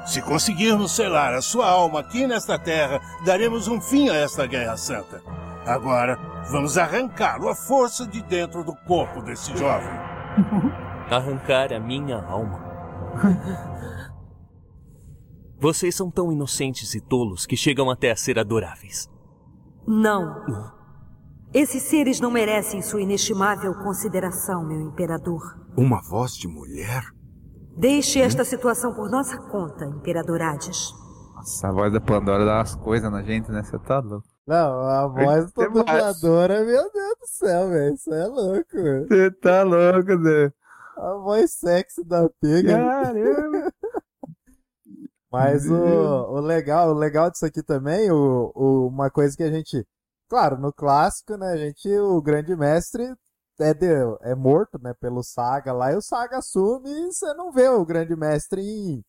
Se 0.06 0.22
conseguirmos 0.22 0.92
selar 0.92 1.34
a 1.34 1.42
sua 1.42 1.68
alma 1.68 2.02
aqui 2.02 2.28
nesta 2.28 2.60
terra, 2.60 3.02
daremos 3.26 3.68
um 3.68 3.82
fim 3.82 4.10
a 4.10 4.16
esta 4.16 4.46
guerra 4.46 4.78
santa. 4.78 5.22
Agora, 5.66 6.18
vamos 6.50 6.78
arrancá-lo 6.78 7.50
à 7.50 7.56
força 7.56 8.08
de 8.08 8.22
dentro 8.24 8.64
do 8.64 8.76
corpo 8.76 9.22
desse 9.22 9.56
jovem. 9.58 9.90
Arrancar 11.12 11.74
a 11.74 11.80
minha 11.80 12.24
alma. 12.24 12.60
Vocês 15.60 15.94
são 15.94 16.10
tão 16.10 16.32
inocentes 16.32 16.96
e 16.96 17.02
tolos 17.02 17.46
que 17.46 17.58
chegam 17.58 17.90
até 17.90 18.12
a 18.12 18.16
ser 18.16 18.40
adoráveis. 18.40 19.10
Não. 19.86 20.72
Esses 21.54 21.84
seres 21.84 22.22
não 22.22 22.32
merecem 22.32 22.82
sua 22.82 23.02
inestimável 23.02 23.74
consideração, 23.74 24.64
meu 24.64 24.80
imperador. 24.80 25.42
Uma 25.76 26.02
voz 26.02 26.34
de 26.36 26.48
mulher? 26.48 27.04
Deixe 27.76 28.22
esta 28.22 28.46
situação 28.46 28.94
por 28.94 29.10
nossa 29.10 29.38
conta, 29.38 29.86
imperador 29.86 30.42
Hades. 30.42 30.94
Nossa, 31.36 31.68
a 31.68 31.72
voz 31.72 31.92
da 31.92 32.00
Pandora 32.00 32.46
dá 32.46 32.58
umas 32.58 32.76
coisas 32.76 33.12
na 33.12 33.22
gente, 33.24 33.52
né? 33.52 33.64
Você 33.64 33.78
tá 33.80 34.00
louco. 34.00 34.29
Não, 34.50 34.82
a 34.82 35.06
voz 35.06 35.52
da 35.54 35.68
dubladora, 35.68 36.66
meu 36.66 36.92
Deus 36.92 37.16
do 37.20 37.28
céu, 37.28 37.70
velho. 37.70 37.94
Isso 37.94 38.12
é 38.12 38.26
louco, 38.26 38.82
velho. 38.82 39.08
Você 39.08 39.30
tá 39.30 39.62
louco, 39.62 40.24
Zé. 40.24 40.52
A 40.98 41.14
voz 41.14 41.52
sexy 41.52 42.04
da 42.04 42.28
pega. 42.42 42.72
Caramba. 42.72 43.72
Mas 45.32 45.70
o, 45.70 45.76
o 45.76 46.40
legal, 46.40 46.90
o 46.90 46.94
legal 46.98 47.30
disso 47.30 47.46
aqui 47.46 47.62
também, 47.62 48.10
o, 48.10 48.52
o, 48.56 48.88
uma 48.88 49.12
coisa 49.12 49.38
que 49.38 49.44
a 49.44 49.52
gente. 49.52 49.86
Claro, 50.28 50.58
no 50.58 50.74
clássico, 50.74 51.38
né, 51.38 51.52
a 51.52 51.58
gente, 51.58 51.88
o 52.00 52.20
grande 52.20 52.56
mestre 52.56 53.14
é, 53.60 53.72
de, 53.72 53.86
é 54.22 54.34
morto, 54.34 54.80
né, 54.82 54.96
pelo 55.00 55.22
Saga 55.22 55.72
lá, 55.72 55.92
e 55.92 55.96
o 55.96 56.02
Saga 56.02 56.40
assume 56.40 56.90
e 56.90 57.14
você 57.14 57.36
não 57.36 57.52
vê 57.52 57.70
o 57.70 57.86
grande 57.86 58.16
mestre 58.16 58.62
em, 58.62 59.04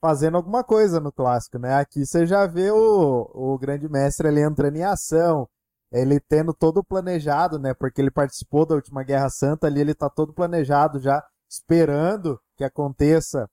fazendo 0.00 0.36
alguma 0.36 0.64
coisa 0.64 1.00
no 1.00 1.12
clássico, 1.12 1.58
né? 1.58 1.74
Aqui 1.74 2.06
você 2.06 2.26
já 2.26 2.46
vê 2.46 2.70
o, 2.70 3.30
o 3.34 3.58
grande 3.58 3.88
mestre 3.88 4.28
ali 4.28 4.40
entrando 4.40 4.76
em 4.76 4.84
ação, 4.84 5.48
ele 5.92 6.20
tendo 6.20 6.52
todo 6.54 6.84
planejado, 6.84 7.58
né? 7.58 7.74
Porque 7.74 8.00
ele 8.00 8.10
participou 8.10 8.66
da 8.66 8.74
última 8.74 9.02
Guerra 9.02 9.30
Santa 9.30 9.66
ali, 9.66 9.80
ele 9.80 9.94
tá 9.94 10.08
todo 10.08 10.32
planejado 10.32 11.00
já, 11.00 11.24
esperando 11.48 12.40
que 12.56 12.64
aconteça 12.64 13.48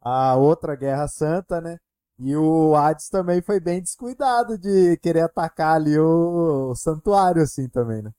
a 0.00 0.36
outra 0.36 0.74
Guerra 0.76 1.08
Santa, 1.08 1.60
né? 1.60 1.78
E 2.18 2.36
o 2.36 2.74
Hades 2.74 3.08
também 3.08 3.40
foi 3.40 3.60
bem 3.60 3.80
descuidado 3.80 4.58
de 4.58 4.96
querer 4.98 5.20
atacar 5.20 5.76
ali 5.76 5.96
o, 5.98 6.70
o 6.70 6.74
santuário, 6.74 7.42
assim, 7.42 7.68
também, 7.68 8.02
né? 8.02 8.10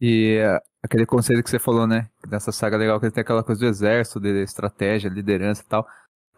E 0.00 0.38
uh, 0.40 0.60
aquele 0.82 1.04
conceito 1.04 1.42
que 1.42 1.50
você 1.50 1.58
falou, 1.58 1.86
né? 1.86 2.08
Nessa 2.26 2.50
saga 2.50 2.76
legal 2.78 2.98
que 2.98 3.06
ele 3.06 3.12
tem 3.12 3.20
aquela 3.20 3.42
coisa 3.44 3.60
do 3.60 3.66
exército, 3.66 4.20
de 4.20 4.42
estratégia, 4.42 5.10
liderança 5.10 5.62
e 5.62 5.66
tal. 5.66 5.86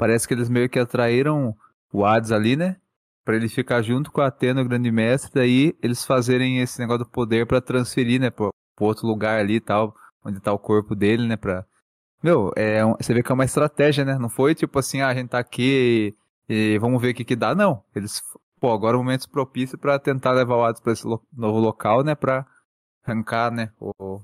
Parece 0.00 0.26
que 0.26 0.33
eles 0.33 0.49
meio 0.49 0.66
que 0.66 0.78
atraíram 0.78 1.54
o 1.92 2.07
Hades 2.07 2.33
ali, 2.33 2.57
né? 2.57 2.78
Pra 3.23 3.37
ele 3.37 3.50
ficar 3.50 3.83
junto 3.83 4.11
com 4.11 4.23
a 4.23 4.28
Atena, 4.28 4.62
o 4.62 4.64
grande 4.64 4.90
mestre, 4.90 5.30
daí 5.35 5.76
eles 5.83 6.07
fazerem 6.07 6.59
esse 6.62 6.80
negócio 6.80 7.04
do 7.04 7.11
poder 7.11 7.47
para 7.47 7.61
transferir, 7.61 8.19
né, 8.19 8.30
pro, 8.30 8.49
pro, 8.75 8.87
outro 8.87 9.07
lugar 9.07 9.38
ali 9.38 9.57
e 9.57 9.61
tal, 9.61 9.95
onde 10.25 10.40
tá 10.40 10.50
o 10.54 10.59
corpo 10.59 10.95
dele, 10.95 11.28
né, 11.28 11.37
pra... 11.37 11.66
Meu, 12.23 12.50
é 12.57 12.83
um, 12.83 12.95
você 12.99 13.12
vê 13.12 13.23
que 13.23 13.30
é 13.30 13.35
uma 13.35 13.45
estratégia, 13.45 14.02
né? 14.02 14.16
Não 14.19 14.30
foi 14.30 14.54
tipo 14.54 14.78
assim, 14.78 15.02
ah, 15.02 15.09
a 15.09 15.14
gente 15.14 15.28
tá 15.28 15.38
aqui 15.38 16.16
e, 16.49 16.75
e 16.75 16.78
vamos 16.78 17.00
ver 17.00 17.11
o 17.11 17.14
que 17.14 17.25
que 17.25 17.37
dá, 17.37 17.54
não. 17.54 17.85
Eles, 17.95 18.23
pô, 18.59 18.73
agora 18.73 18.97
é 18.97 18.99
o 18.99 19.04
momento 19.04 19.28
propício 19.28 19.76
para 19.76 19.99
tentar 19.99 20.33
levar 20.33 20.57
o 20.57 20.64
Hades 20.64 20.80
pra 20.80 20.95
esse 20.95 21.07
lo, 21.07 21.23
novo 21.30 21.59
local, 21.59 22.02
né, 22.02 22.14
pra 22.14 22.47
arrancar, 23.04 23.50
né, 23.50 23.71
o... 23.78 24.23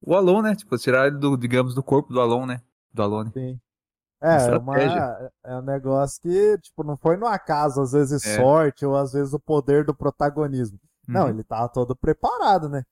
O 0.00 0.14
Alon, 0.14 0.42
né? 0.42 0.54
Tipo, 0.54 0.78
tirar 0.78 1.08
ele 1.08 1.18
do, 1.18 1.36
digamos, 1.36 1.74
do 1.74 1.82
corpo 1.82 2.12
do 2.12 2.20
Alon, 2.20 2.46
né? 2.46 2.62
Do 2.94 3.02
Alone. 3.02 3.32
Sim. 3.32 3.58
É, 4.20 4.56
uma, 4.56 4.76
é 5.44 5.56
um 5.56 5.62
negócio 5.62 6.20
que, 6.20 6.58
tipo, 6.58 6.82
não 6.82 6.96
foi 6.96 7.16
no 7.16 7.26
acaso, 7.26 7.80
às 7.80 7.92
vezes 7.92 8.24
é. 8.24 8.36
sorte, 8.36 8.84
ou 8.84 8.96
às 8.96 9.12
vezes 9.12 9.32
o 9.32 9.38
poder 9.38 9.84
do 9.84 9.94
protagonismo. 9.94 10.78
Uhum. 11.06 11.14
Não, 11.14 11.28
ele 11.28 11.44
tava 11.44 11.68
todo 11.68 11.94
preparado, 11.94 12.68
né? 12.68 12.82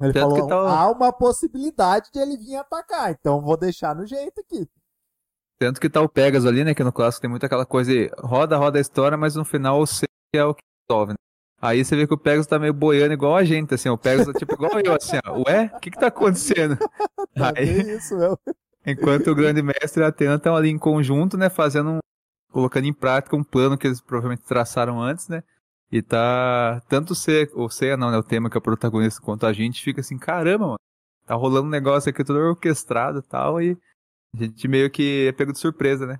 Ele 0.00 0.12
Tanto 0.12 0.36
falou, 0.36 0.48
tá... 0.48 0.80
há 0.80 0.90
uma 0.90 1.12
possibilidade 1.12 2.10
de 2.12 2.18
ele 2.18 2.36
vir 2.36 2.56
atacar, 2.56 3.10
então 3.10 3.40
vou 3.40 3.56
deixar 3.56 3.94
no 3.94 4.06
jeito 4.06 4.40
aqui. 4.40 4.68
Tanto 5.60 5.80
que 5.80 5.88
tá 5.88 6.00
o 6.00 6.08
Pegasus 6.08 6.48
ali, 6.48 6.64
né, 6.64 6.74
que 6.74 6.82
no 6.82 6.92
clássico 6.92 7.22
tem 7.22 7.30
muito 7.30 7.46
aquela 7.46 7.64
coisa 7.64 7.92
de 7.92 8.10
roda, 8.18 8.56
roda 8.56 8.78
a 8.78 8.80
história, 8.80 9.16
mas 9.16 9.36
no 9.36 9.44
final 9.44 9.80
o 9.80 9.86
C 9.86 10.06
é 10.34 10.44
o 10.44 10.54
que 10.54 10.62
resolve, 10.88 11.12
né? 11.12 11.16
Aí 11.60 11.84
você 11.84 11.94
vê 11.94 12.06
que 12.08 12.14
o 12.14 12.18
Pegasus 12.18 12.48
tá 12.48 12.58
meio 12.58 12.74
boiando 12.74 13.14
igual 13.14 13.36
a 13.36 13.44
gente, 13.44 13.72
assim, 13.74 13.88
o 13.88 13.96
Pegasus 13.96 14.32
tá 14.32 14.38
tipo 14.38 14.54
igual 14.54 14.80
eu, 14.80 14.94
assim, 14.94 15.18
ó, 15.24 15.44
ué, 15.46 15.70
o 15.76 15.78
que 15.78 15.92
que 15.92 15.98
tá 15.98 16.08
acontecendo? 16.08 16.76
tá 17.36 17.52
Aí... 17.56 17.94
isso, 17.94 18.16
meu. 18.16 18.36
Enquanto 18.84 19.30
o 19.30 19.34
grande 19.34 19.62
mestre 19.62 20.02
e 20.02 20.04
a 20.04 20.08
Atena 20.08 20.34
estão 20.34 20.56
ali 20.56 20.68
em 20.68 20.78
conjunto, 20.78 21.36
né, 21.36 21.48
fazendo 21.48 21.90
um, 21.90 21.98
colocando 22.50 22.86
em 22.86 22.92
prática 22.92 23.36
um 23.36 23.44
plano 23.44 23.78
que 23.78 23.86
eles 23.86 24.00
provavelmente 24.00 24.42
traçaram 24.42 25.00
antes, 25.00 25.28
né? 25.28 25.42
E 25.90 26.02
tá 26.02 26.80
tanto 26.88 27.12
o 27.12 27.60
ou 27.60 27.70
Ceia 27.70 27.96
não, 27.96 28.10
né, 28.10 28.16
o 28.16 28.22
tema 28.22 28.50
que 28.50 28.56
é 28.56 28.58
o 28.58 28.62
protagonista 28.62 29.20
quanto 29.20 29.46
a 29.46 29.52
gente 29.52 29.82
fica 29.82 30.00
assim, 30.00 30.18
caramba, 30.18 30.66
mano. 30.66 30.78
Tá 31.24 31.34
rolando 31.34 31.68
um 31.68 31.70
negócio 31.70 32.10
aqui 32.10 32.24
todo 32.24 32.38
orquestrado 32.38 33.20
e 33.20 33.22
tal 33.22 33.62
e 33.62 33.78
a 34.34 34.38
gente 34.38 34.66
meio 34.66 34.90
que 34.90 35.28
é 35.28 35.32
pego 35.32 35.52
de 35.52 35.58
surpresa, 35.58 36.06
né? 36.06 36.18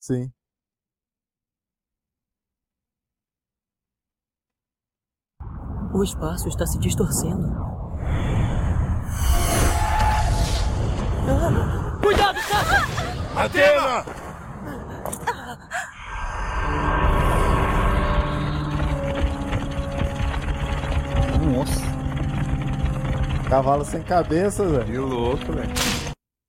Sim. 0.00 0.30
O 5.94 6.02
espaço 6.02 6.48
está 6.48 6.66
se 6.66 6.78
distorcendo. 6.78 7.73
Cuidado, 12.00 12.38
Sasha! 12.40 12.86
Atena! 13.36 14.04
Nossa. 21.52 21.82
Cavalo 23.48 23.84
sem 23.84 24.02
cabeça, 24.02 24.64
velho. 24.64 24.84
Que 24.86 24.98
louco, 24.98 25.52
velho. 25.52 25.72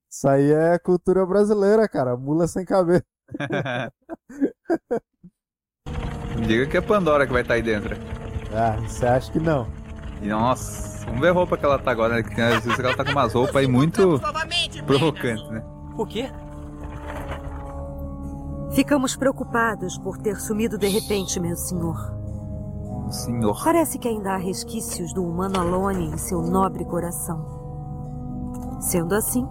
Isso 0.10 0.28
aí 0.30 0.52
é 0.52 0.80
cultura 0.80 1.26
brasileira, 1.26 1.90
cara. 1.90 2.16
Mula 2.16 2.48
sem 2.48 2.64
cabeça. 2.64 3.04
Diga 6.48 6.66
que 6.68 6.78
é 6.78 6.82
Pandora 6.82 7.28
que 7.28 7.34
vai 7.34 7.42
estar 7.42 7.54
tá 7.54 7.58
aí 7.58 7.62
dentro. 7.62 7.98
Ah, 8.54 8.78
você 8.82 9.06
acha 9.06 9.32
que 9.32 9.40
não? 9.40 9.68
Nossa. 10.22 10.95
Vamos 11.06 11.22
ver 11.22 11.30
a 11.30 11.34
roupa 11.34 11.58
que 11.58 11.66
ela 11.66 11.80
tá 11.80 11.92
agora, 11.92 12.16
né? 12.16 12.24
Que 12.24 12.42
às 12.42 12.64
vezes 12.64 12.80
ela 12.80 12.96
tá 12.96 13.06
com 13.06 13.12
umas 13.12 13.34
roupas 13.34 13.56
aí 13.56 13.68
muito 13.68 14.20
provocantes, 14.86 15.50
né? 15.50 15.64
O 15.98 16.06
quê? 16.06 16.30
Ficamos 18.72 19.16
preocupados 19.16 19.98
por 19.98 20.18
ter 20.18 20.36
sumido 20.36 20.78
de 20.78 20.88
repente, 20.88 21.40
meu 21.40 21.56
senhor. 21.56 21.96
Senhor. 23.10 23.64
Parece 23.64 24.00
que 24.00 24.08
ainda 24.08 24.34
há 24.34 24.38
resquícios 24.38 25.14
do 25.14 25.24
humano 25.24 25.60
Alone 25.60 26.08
em 26.08 26.18
seu 26.18 26.42
nobre 26.42 26.84
coração. 26.84 27.46
Sendo 28.82 29.14
assim, 29.14 29.48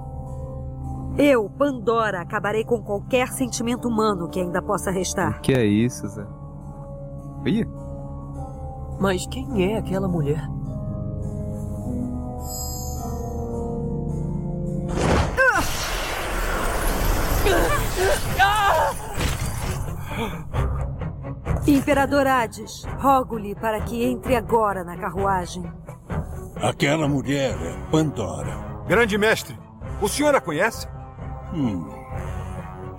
eu, 1.17 1.49
Pandora, 1.49 2.21
acabarei 2.21 2.65
com 2.65 2.83
qualquer 2.83 3.29
sentimento 3.29 3.89
humano 3.89 4.29
que 4.29 4.41
ainda 4.41 4.61
possa 4.61 4.91
restar. 4.91 5.39
O 5.39 5.41
que 5.41 5.53
é 5.53 5.65
isso, 5.65 6.07
Zé? 6.09 6.27
Ih. 7.47 7.65
Mas 8.99 9.25
quem 9.27 9.73
é 9.73 9.79
aquela 9.79 10.09
mulher? 10.09 10.45
Imperador 21.67 22.27
Hades, 22.27 22.85
rogo-lhe 22.99 23.55
para 23.55 23.81
que 23.81 24.05
entre 24.05 24.37
agora 24.37 24.85
na 24.85 24.97
carruagem. 24.97 25.65
Aquela 26.57 27.09
mulher 27.09 27.57
é 27.61 27.91
Pandora. 27.91 28.85
Grande 28.87 29.17
mestre, 29.17 29.59
o 30.01 30.09
senhor 30.09 30.35
a 30.35 30.41
conhece? 30.41 30.87
Hum. 31.53 31.89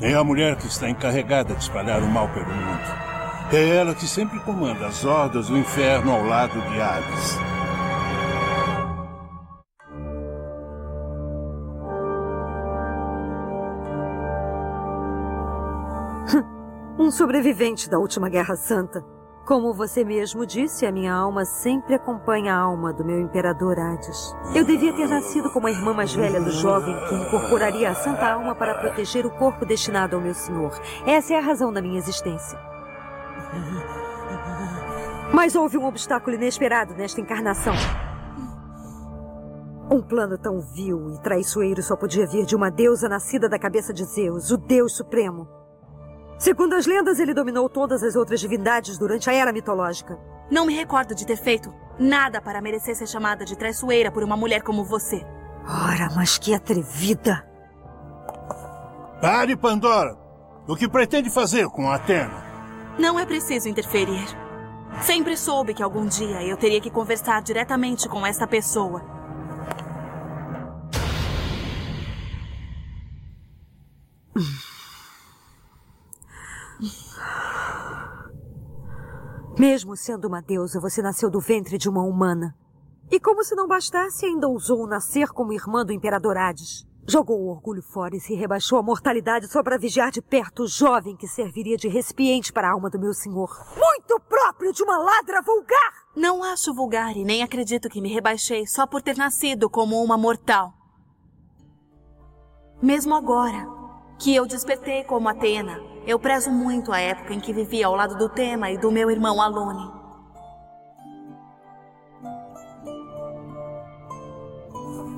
É 0.01 0.13
a 0.13 0.23
mulher 0.23 0.57
que 0.57 0.67
está 0.67 0.89
encarregada 0.89 1.53
de 1.53 1.61
espalhar 1.61 2.01
o 2.01 2.07
mal 2.09 2.27
pelo 2.29 2.47
mundo. 2.47 3.05
É 3.53 3.77
ela 3.77 3.93
que 3.93 4.07
sempre 4.07 4.39
comanda 4.39 4.87
as 4.87 5.05
hordas 5.05 5.47
do 5.47 5.57
inferno 5.57 6.11
ao 6.11 6.23
lado 6.23 6.59
de 6.69 6.81
Hades. 6.81 7.54
Um 17.05 17.11
sobrevivente 17.11 17.87
da 17.87 17.99
última 17.99 18.29
Guerra 18.29 18.55
Santa. 18.55 19.05
Como 19.45 19.71
você 19.75 20.03
mesmo 20.03 20.43
disse, 20.43 20.87
a 20.87 20.91
minha 20.91 21.13
alma 21.13 21.45
sempre 21.45 21.93
acompanha 21.93 22.55
a 22.55 22.57
alma 22.57 22.91
do 22.91 23.05
meu 23.05 23.19
imperador 23.19 23.77
Hades. 23.77 24.35
Eu 24.55 24.65
devia 24.65 24.91
ter 24.91 25.07
nascido 25.07 25.51
como 25.51 25.67
a 25.67 25.71
irmã 25.71 25.93
mais 25.93 26.15
velha 26.15 26.41
do 26.41 26.49
jovem 26.49 26.95
que 27.07 27.13
incorporaria 27.13 27.91
a 27.91 27.93
santa 27.93 28.27
alma 28.27 28.55
para 28.55 28.73
proteger 28.79 29.23
o 29.23 29.29
corpo 29.29 29.67
destinado 29.67 30.15
ao 30.15 30.21
meu 30.21 30.33
senhor. 30.33 30.71
Essa 31.05 31.35
é 31.35 31.37
a 31.37 31.41
razão 31.41 31.71
da 31.71 31.79
minha 31.79 31.99
existência. 31.99 32.57
Mas 35.31 35.55
houve 35.55 35.77
um 35.77 35.85
obstáculo 35.85 36.35
inesperado 36.35 36.95
nesta 36.95 37.21
encarnação. 37.21 37.75
Um 39.91 40.01
plano 40.01 40.39
tão 40.39 40.59
vil 40.59 41.11
e 41.11 41.21
traiçoeiro 41.21 41.83
só 41.83 41.95
podia 41.95 42.25
vir 42.25 42.47
de 42.47 42.55
uma 42.55 42.71
deusa 42.71 43.07
nascida 43.07 43.47
da 43.47 43.59
cabeça 43.59 43.93
de 43.93 44.03
Zeus, 44.05 44.49
o 44.49 44.57
Deus 44.57 44.97
Supremo. 44.97 45.64
Segundo 46.37 46.73
as 46.73 46.85
lendas, 46.85 47.19
ele 47.19 47.33
dominou 47.33 47.69
todas 47.69 48.03
as 48.03 48.15
outras 48.15 48.39
divindades 48.39 48.97
durante 48.97 49.29
a 49.29 49.33
era 49.33 49.53
mitológica. 49.53 50.19
Não 50.51 50.65
me 50.65 50.75
recordo 50.75 51.15
de 51.15 51.25
ter 51.25 51.37
feito 51.37 51.73
nada 51.97 52.41
para 52.41 52.61
merecer 52.61 52.95
ser 52.95 53.07
chamada 53.07 53.45
de 53.45 53.55
traiçoeira 53.55 54.11
por 54.11 54.23
uma 54.23 54.35
mulher 54.35 54.61
como 54.61 54.83
você. 54.83 55.25
Ora, 55.67 56.09
mas 56.15 56.37
que 56.37 56.53
atrevida! 56.53 57.47
Pare, 59.21 59.55
Pandora! 59.55 60.15
O 60.67 60.75
que 60.75 60.89
pretende 60.89 61.29
fazer 61.29 61.67
com 61.69 61.89
Atena? 61.89 62.43
Não 62.99 63.19
é 63.19 63.25
preciso 63.25 63.69
interferir. 63.69 64.25
Sempre 65.01 65.37
soube 65.37 65.73
que 65.73 65.83
algum 65.83 66.05
dia 66.05 66.43
eu 66.43 66.57
teria 66.57 66.81
que 66.81 66.89
conversar 66.89 67.41
diretamente 67.41 68.09
com 68.09 68.25
esta 68.25 68.45
pessoa. 68.45 69.03
Mesmo 79.57 79.95
sendo 79.95 80.27
uma 80.27 80.41
deusa, 80.41 80.81
você 80.81 81.01
nasceu 81.01 81.29
do 81.29 81.39
ventre 81.39 81.77
de 81.77 81.87
uma 81.87 82.03
humana. 82.03 82.53
E 83.09 83.19
como 83.19 83.41
se 83.41 83.55
não 83.55 83.67
bastasse, 83.67 84.25
ainda 84.25 84.49
ousou 84.49 84.85
nascer 84.85 85.29
como 85.29 85.53
irmã 85.53 85.85
do 85.85 85.93
imperador 85.93 86.35
Hades. 86.35 86.85
Jogou 87.07 87.39
o 87.39 87.49
orgulho 87.49 87.81
fora 87.81 88.17
e 88.17 88.19
se 88.19 88.33
rebaixou 88.33 88.79
à 88.79 88.83
mortalidade 88.83 89.47
só 89.47 89.63
para 89.63 89.77
vigiar 89.77 90.11
de 90.11 90.21
perto 90.21 90.63
o 90.63 90.67
jovem 90.67 91.15
que 91.15 91.27
serviria 91.27 91.77
de 91.77 91.87
recipiente 91.87 92.51
para 92.51 92.67
a 92.67 92.71
alma 92.71 92.89
do 92.89 92.99
meu 92.99 93.13
senhor. 93.13 93.49
Muito 93.77 94.19
próprio 94.27 94.73
de 94.73 94.83
uma 94.83 94.97
ladra 94.97 95.41
vulgar! 95.41 95.93
Não 96.15 96.43
acho 96.43 96.73
vulgar 96.73 97.15
e 97.15 97.23
nem 97.23 97.43
acredito 97.43 97.87
que 97.89 98.01
me 98.01 98.11
rebaixei 98.11 98.65
só 98.67 98.85
por 98.85 99.01
ter 99.01 99.15
nascido 99.15 99.69
como 99.69 100.03
uma 100.03 100.17
mortal. 100.17 100.73
Mesmo 102.81 103.15
agora, 103.15 103.67
que 104.17 104.35
eu 104.35 104.45
despertei 104.45 105.03
como 105.03 105.29
Atena, 105.29 105.79
eu 106.05 106.19
prezo 106.19 106.51
muito 106.51 106.91
a 106.91 106.99
época 106.99 107.33
em 107.33 107.39
que 107.39 107.53
vivia 107.53 107.87
ao 107.87 107.95
lado 107.95 108.17
do 108.17 108.29
Tema 108.29 108.69
e 108.71 108.77
do 108.77 108.91
meu 108.91 109.09
irmão 109.09 109.41
Alone. 109.41 109.93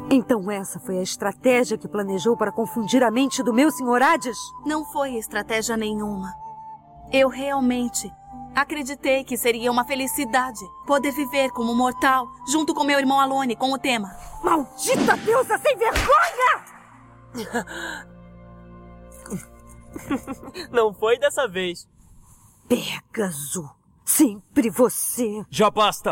Então 0.09 0.49
essa 0.49 0.79
foi 0.79 0.99
a 0.99 1.03
estratégia 1.03 1.77
que 1.77 1.87
planejou 1.87 2.37
para 2.37 2.51
confundir 2.51 3.03
a 3.03 3.11
mente 3.11 3.43
do 3.43 3.53
meu 3.53 3.69
senhor 3.69 4.01
Hades? 4.01 4.37
Não 4.65 4.85
foi 4.85 5.15
estratégia 5.15 5.75
nenhuma. 5.75 6.33
Eu 7.11 7.27
realmente 7.27 8.09
acreditei 8.55 9.25
que 9.25 9.37
seria 9.37 9.69
uma 9.69 9.85
felicidade 9.85 10.61
poder 10.85 11.11
viver 11.11 11.51
como 11.51 11.75
mortal 11.75 12.25
junto 12.49 12.73
com 12.73 12.85
meu 12.85 12.97
irmão 12.97 13.19
Alone 13.19 13.55
com 13.57 13.73
o 13.73 13.77
Tema. 13.77 14.09
Maldita 14.41 15.17
deusa 15.17 15.57
sem 15.57 15.77
vergonha! 15.77 16.63
Não 20.71 20.93
foi 20.93 21.17
dessa 21.17 21.47
vez. 21.47 21.87
Pégaso, 22.67 23.69
sempre 24.05 24.69
você. 24.69 25.43
Já 25.49 25.69
basta! 25.69 26.11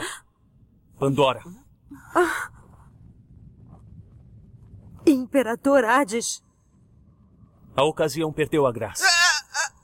Pandora, 0.97 1.43
Imperador 5.05 5.83
Hades. 5.83 6.41
a 7.75 7.83
ocasião 7.83 8.31
perdeu 8.31 8.65
a 8.65 8.71
graça. 8.71 9.05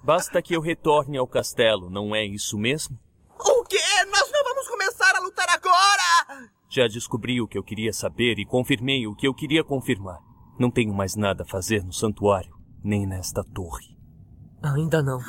Basta 0.04 0.42
que 0.42 0.56
eu 0.56 0.62
retorne 0.62 1.18
ao 1.18 1.28
castelo, 1.28 1.90
não 1.90 2.16
é 2.16 2.24
isso 2.26 2.58
mesmo? 2.58 2.98
O 3.38 3.64
quê? 3.66 3.78
Nós 4.10 4.32
não 4.32 4.44
vamos 4.44 4.68
começar 4.68 5.16
a 5.16 5.20
lutar 5.20 5.48
agora! 5.50 6.50
Já 6.70 6.88
descobri 6.88 7.42
o 7.42 7.48
que 7.48 7.58
eu 7.58 7.64
queria 7.64 7.92
saber 7.94 8.40
e 8.40 8.46
confirmei 8.46 9.06
o 9.06 9.14
que 9.16 9.28
eu 9.28 9.34
queria 9.34 9.64
confirmar. 9.64 10.20
Não 10.58 10.72
tenho 10.72 10.94
mais 10.94 11.16
nada 11.16 11.44
a 11.44 11.46
fazer 11.46 11.84
no 11.84 11.92
santuário, 11.94 12.56
nem 12.84 13.06
nesta 13.06 13.44
torre. 13.44 13.98
Ainda 14.62 15.02
não. 15.02 15.20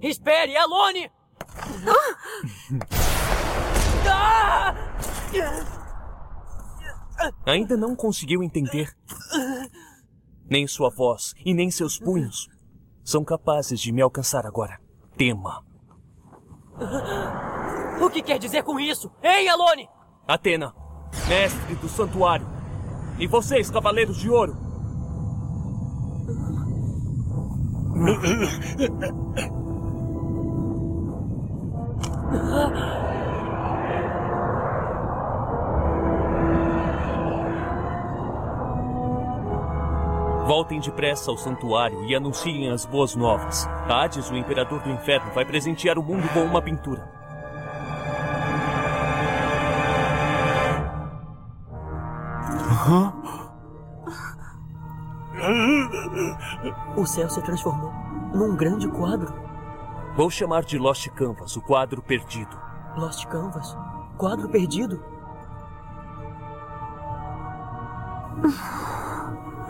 Espere, 0.00 0.56
Alone! 0.56 1.10
Ainda 7.44 7.76
não 7.76 7.94
conseguiu 7.94 8.42
entender? 8.42 8.94
Nem 10.48 10.66
sua 10.66 10.90
voz 10.90 11.34
e 11.44 11.52
nem 11.52 11.70
seus 11.70 11.98
punhos 11.98 12.48
são 13.04 13.24
capazes 13.24 13.80
de 13.80 13.92
me 13.92 14.00
alcançar 14.00 14.46
agora. 14.46 14.80
Tema. 15.16 15.64
O 18.00 18.08
que 18.08 18.22
quer 18.22 18.38
dizer 18.38 18.62
com 18.62 18.80
isso? 18.80 19.10
Hein, 19.22 19.48
Alone? 19.48 19.88
Atena, 20.26 20.74
mestre 21.28 21.74
do 21.76 21.88
santuário. 21.88 22.46
E 23.18 23.26
vocês, 23.26 23.70
cavaleiros 23.70 24.16
de 24.16 24.30
ouro. 24.30 24.69
Voltem 40.46 40.80
depressa 40.80 41.30
ao 41.30 41.36
santuário 41.36 42.02
e 42.06 42.14
anunciem 42.14 42.70
as 42.70 42.86
boas 42.86 43.14
novas. 43.14 43.68
Hades, 43.86 44.30
o 44.30 44.36
imperador 44.36 44.80
do 44.80 44.90
inferno, 44.90 45.30
vai 45.32 45.44
presentear 45.44 45.98
o 45.98 46.02
mundo 46.02 46.26
com 46.32 46.40
uma 46.40 46.62
pintura. 46.62 47.20
O 56.96 57.06
céu 57.06 57.28
se 57.28 57.42
transformou 57.42 57.92
num 58.34 58.56
grande 58.56 58.88
quadro. 58.88 59.32
Vou 60.16 60.30
chamar 60.30 60.64
de 60.64 60.78
Lost 60.78 61.08
Canvas, 61.10 61.56
o 61.56 61.62
quadro 61.62 62.02
perdido. 62.02 62.56
Lost 62.96 63.26
Canvas. 63.26 63.76
Quadro 64.16 64.48
perdido. 64.48 65.02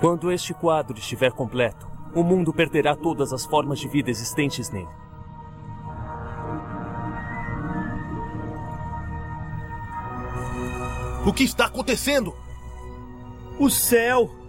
Quando 0.01 0.33
este 0.33 0.55
quadro 0.55 0.99
estiver 0.99 1.33
completo, 1.33 1.87
o 2.15 2.23
mundo 2.23 2.53
perderá 2.53 2.97
todas 2.97 3.33
as 3.33 3.45
formas 3.45 3.79
de 3.79 3.89
vida 3.89 4.11
existentes 4.11 4.71
nele. 4.71 4.89
O 11.27 11.33
que 11.33 11.45
está 11.45 11.67
acontecendo? 11.67 12.35
O 13.59 13.69
céu! 13.69 14.40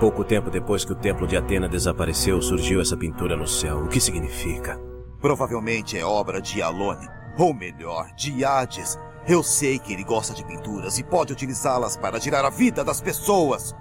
Pouco 0.00 0.24
tempo 0.24 0.50
depois 0.50 0.82
que 0.82 0.92
o 0.92 0.96
templo 0.96 1.26
de 1.26 1.36
Atena 1.36 1.68
desapareceu, 1.68 2.40
surgiu 2.40 2.80
essa 2.80 2.96
pintura 2.96 3.36
no 3.36 3.46
céu. 3.46 3.84
O 3.84 3.88
que 3.88 4.00
significa? 4.00 4.80
Provavelmente 5.20 5.98
é 5.98 6.02
obra 6.02 6.40
de 6.40 6.62
Alone. 6.62 7.06
Ou 7.36 7.52
melhor, 7.52 8.10
de 8.14 8.42
Hades. 8.42 8.98
Eu 9.28 9.42
sei 9.42 9.78
que 9.78 9.92
ele 9.92 10.02
gosta 10.02 10.32
de 10.32 10.42
pinturas 10.42 10.98
e 10.98 11.04
pode 11.04 11.34
utilizá-las 11.34 11.98
para 11.98 12.18
tirar 12.18 12.46
a 12.46 12.48
vida 12.48 12.82
das 12.82 13.02
pessoas. 13.02 13.76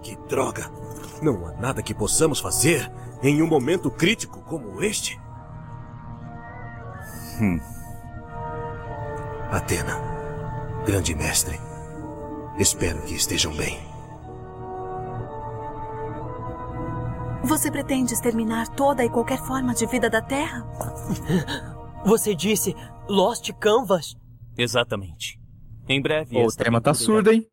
Que 0.00 0.16
droga! 0.28 0.70
Não 1.20 1.44
há 1.44 1.52
nada 1.54 1.82
que 1.82 1.92
possamos 1.92 2.38
fazer 2.38 2.88
em 3.20 3.42
um 3.42 3.48
momento 3.48 3.90
crítico 3.90 4.42
como 4.42 4.80
este. 4.80 5.20
Hum. 7.40 7.58
Atena, 9.50 10.00
grande 10.86 11.16
mestre, 11.16 11.60
espero 12.58 13.02
que 13.02 13.14
estejam 13.14 13.52
bem. 13.54 13.91
Você 17.44 17.70
pretende 17.70 18.12
exterminar 18.14 18.68
toda 18.68 19.04
e 19.04 19.10
qualquer 19.10 19.38
forma 19.38 19.74
de 19.74 19.86
vida 19.86 20.08
da 20.08 20.22
Terra? 20.22 20.64
Você 22.04 22.34
disse 22.34 22.74
Lost 23.08 23.50
Canvas? 23.60 24.14
Exatamente. 24.56 25.40
Em 25.88 26.00
breve. 26.00 26.38
O 26.38 26.48
tema 26.52 26.80
tá 26.80 26.94
surdo, 26.94 27.32
hein? 27.32 27.46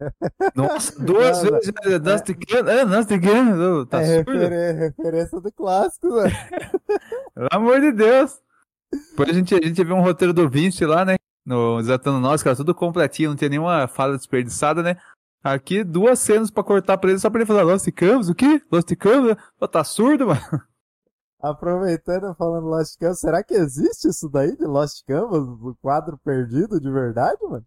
Nossa, 0.54 0.98
duas 1.02 1.42
Nada. 1.42 1.58
vezes. 1.58 2.00
Nós 2.02 2.22
te 2.22 2.34
querendo. 2.34 2.70
é, 2.70 2.84
Nós 2.84 3.06
te 3.06 3.18
querendo. 3.18 3.86
Tá 3.86 4.00
é 4.00 4.16
surdo? 4.16 4.32
referen- 4.32 4.78
referência 4.78 5.40
do 5.40 5.52
clássico, 5.52 6.14
velho. 6.14 6.34
Pelo 7.34 7.48
amor 7.52 7.80
de 7.80 7.92
Deus. 7.92 8.38
Depois 9.10 9.28
a 9.28 9.32
gente, 9.34 9.54
a 9.54 9.66
gente 9.66 9.84
viu 9.84 9.94
um 9.96 10.02
roteiro 10.02 10.32
do 10.32 10.48
Vinci 10.48 10.84
lá, 10.86 11.04
né? 11.04 11.16
no 11.46 11.78
Desatando 11.80 12.20
Nós, 12.20 12.42
que 12.42 12.48
era 12.48 12.56
tudo 12.56 12.74
completinho, 12.74 13.30
não 13.30 13.36
tinha 13.36 13.48
nenhuma 13.48 13.88
fala 13.88 14.16
desperdiçada, 14.16 14.82
né? 14.82 14.96
Aqui, 15.42 15.82
duas 15.82 16.18
cenas 16.18 16.50
pra 16.50 16.62
cortar 16.62 16.98
pra 16.98 17.10
ele, 17.10 17.18
só 17.18 17.30
pra 17.30 17.40
ele 17.40 17.46
falar 17.46 17.62
Lost 17.62 17.90
Canvas, 17.92 18.28
o 18.28 18.34
quê? 18.34 18.62
Lost 18.70 18.94
Canvas? 18.96 19.36
Pô, 19.58 19.66
tá 19.66 19.82
surdo, 19.82 20.26
mano? 20.26 20.40
Aproveitando, 21.40 22.34
falando 22.34 22.66
Lost 22.66 22.98
Canvas, 22.98 23.20
será 23.20 23.42
que 23.42 23.54
existe 23.54 24.08
isso 24.08 24.28
daí 24.28 24.54
de 24.54 24.64
Lost 24.66 25.02
Canvas, 25.06 25.40
o 25.42 25.74
quadro 25.80 26.18
perdido 26.18 26.78
de 26.78 26.90
verdade, 26.90 27.42
mano? 27.42 27.66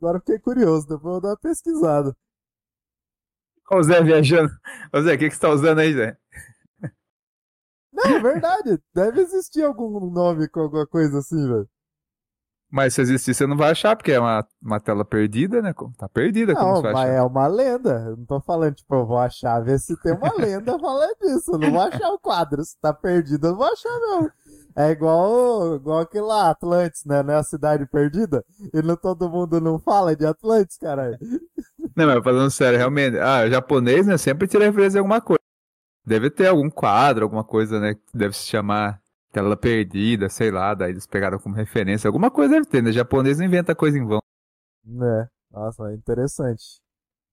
Agora 0.00 0.20
fiquei 0.20 0.38
curioso, 0.38 0.86
depois 0.86 1.04
eu 1.04 1.10
vou 1.12 1.20
dar 1.20 1.28
uma 1.30 1.36
pesquisada. 1.36 2.16
Olha 3.70 3.80
o 3.80 3.82
Zé 3.82 4.02
viajando. 4.02 4.52
Ô 4.92 5.00
Zé, 5.00 5.14
o 5.14 5.18
que, 5.18 5.28
que 5.28 5.34
você 5.34 5.40
tá 5.40 5.48
usando 5.50 5.78
aí, 5.80 5.94
Zé? 5.94 6.16
Não, 7.92 8.04
é 8.16 8.20
verdade. 8.20 8.82
Deve 8.94 9.20
existir 9.22 9.62
algum 9.62 10.10
nome 10.10 10.48
com 10.48 10.60
alguma 10.60 10.86
coisa 10.86 11.18
assim, 11.18 11.48
velho. 11.48 11.68
Mas 12.74 12.92
se 12.92 13.02
existir, 13.02 13.32
você 13.32 13.46
não 13.46 13.56
vai 13.56 13.70
achar, 13.70 13.94
porque 13.94 14.10
é 14.10 14.18
uma, 14.18 14.44
uma 14.60 14.80
tela 14.80 15.04
perdida, 15.04 15.62
né? 15.62 15.72
Tá 15.96 16.08
perdida, 16.08 16.56
como 16.56 16.66
Não, 16.66 16.76
você 16.78 16.82
vai 16.82 16.92
mas 16.92 17.08
é 17.08 17.22
uma 17.22 17.46
lenda. 17.46 18.04
Eu 18.08 18.16
não 18.16 18.24
tô 18.24 18.40
falando, 18.40 18.74
tipo, 18.74 18.92
eu 18.96 19.06
vou 19.06 19.16
achar, 19.16 19.60
ver 19.60 19.78
se 19.78 19.96
tem 20.02 20.12
uma 20.12 20.34
lenda 20.36 20.76
falando 20.80 21.14
disso. 21.22 21.52
Eu 21.52 21.58
não 21.58 21.70
vou 21.70 21.80
achar 21.80 22.08
o 22.08 22.18
quadro. 22.18 22.64
Se 22.64 22.76
tá 22.80 22.92
perdido, 22.92 23.46
eu 23.46 23.50
não 23.52 23.58
vou 23.58 23.72
achar, 23.72 23.96
não. 24.00 24.28
É 24.74 24.90
igual, 24.90 25.76
igual 25.76 26.00
aquele 26.00 26.24
lá, 26.24 26.50
Atlantis, 26.50 27.04
né? 27.04 27.22
Não 27.22 27.34
é 27.34 27.36
a 27.36 27.44
cidade 27.44 27.86
perdida? 27.86 28.44
E 28.72 28.82
não 28.82 28.96
todo 28.96 29.30
mundo 29.30 29.60
não 29.60 29.78
fala 29.78 30.16
de 30.16 30.26
Atlantis, 30.26 30.76
caralho. 30.76 31.16
Não, 31.94 32.06
mas 32.06 32.24
falando 32.24 32.50
sério, 32.50 32.76
realmente. 32.76 33.16
Ah, 33.18 33.48
japonês, 33.48 34.04
né? 34.04 34.18
Sempre 34.18 34.48
tira 34.48 34.64
referência 34.64 34.94
de 34.94 34.98
alguma 34.98 35.20
coisa. 35.20 35.38
Deve 36.04 36.28
ter 36.28 36.48
algum 36.48 36.68
quadro, 36.68 37.22
alguma 37.22 37.44
coisa, 37.44 37.78
né? 37.78 37.94
Que 37.94 38.18
deve 38.18 38.36
se 38.36 38.46
chamar 38.48 39.00
tela 39.34 39.56
perdida, 39.56 40.28
sei 40.28 40.50
lá. 40.50 40.72
Daí 40.74 40.92
eles 40.92 41.06
pegaram 41.06 41.38
como 41.38 41.54
referência. 41.54 42.08
Alguma 42.08 42.30
coisa 42.30 42.54
deve 42.54 42.66
ter, 42.66 42.82
né? 42.82 42.92
Japonês 42.92 43.38
não 43.38 43.44
inventa 43.44 43.74
coisa 43.74 43.98
em 43.98 44.06
vão. 44.06 44.20
Né? 44.84 45.28
Nossa, 45.50 45.90
é 45.90 45.94
interessante. 45.94 46.80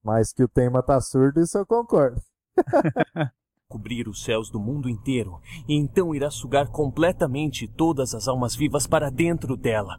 Mas 0.04 0.34
que 0.34 0.44
o 0.44 0.48
tema 0.48 0.82
tá 0.82 1.00
surdo, 1.00 1.40
isso 1.40 1.58
eu 1.58 1.66
concordo. 1.66 2.20
Cobrir 3.70 4.08
os 4.10 4.24
céus 4.24 4.50
do 4.50 4.60
mundo 4.60 4.90
inteiro 4.90 5.40
e 5.66 5.76
então 5.76 6.14
irá 6.14 6.30
sugar 6.30 6.68
completamente 6.70 7.68
todas 7.70 8.14
as 8.14 8.28
almas 8.28 8.54
vivas 8.54 8.86
para 8.86 9.10
dentro 9.10 9.56
dela. 9.56 9.98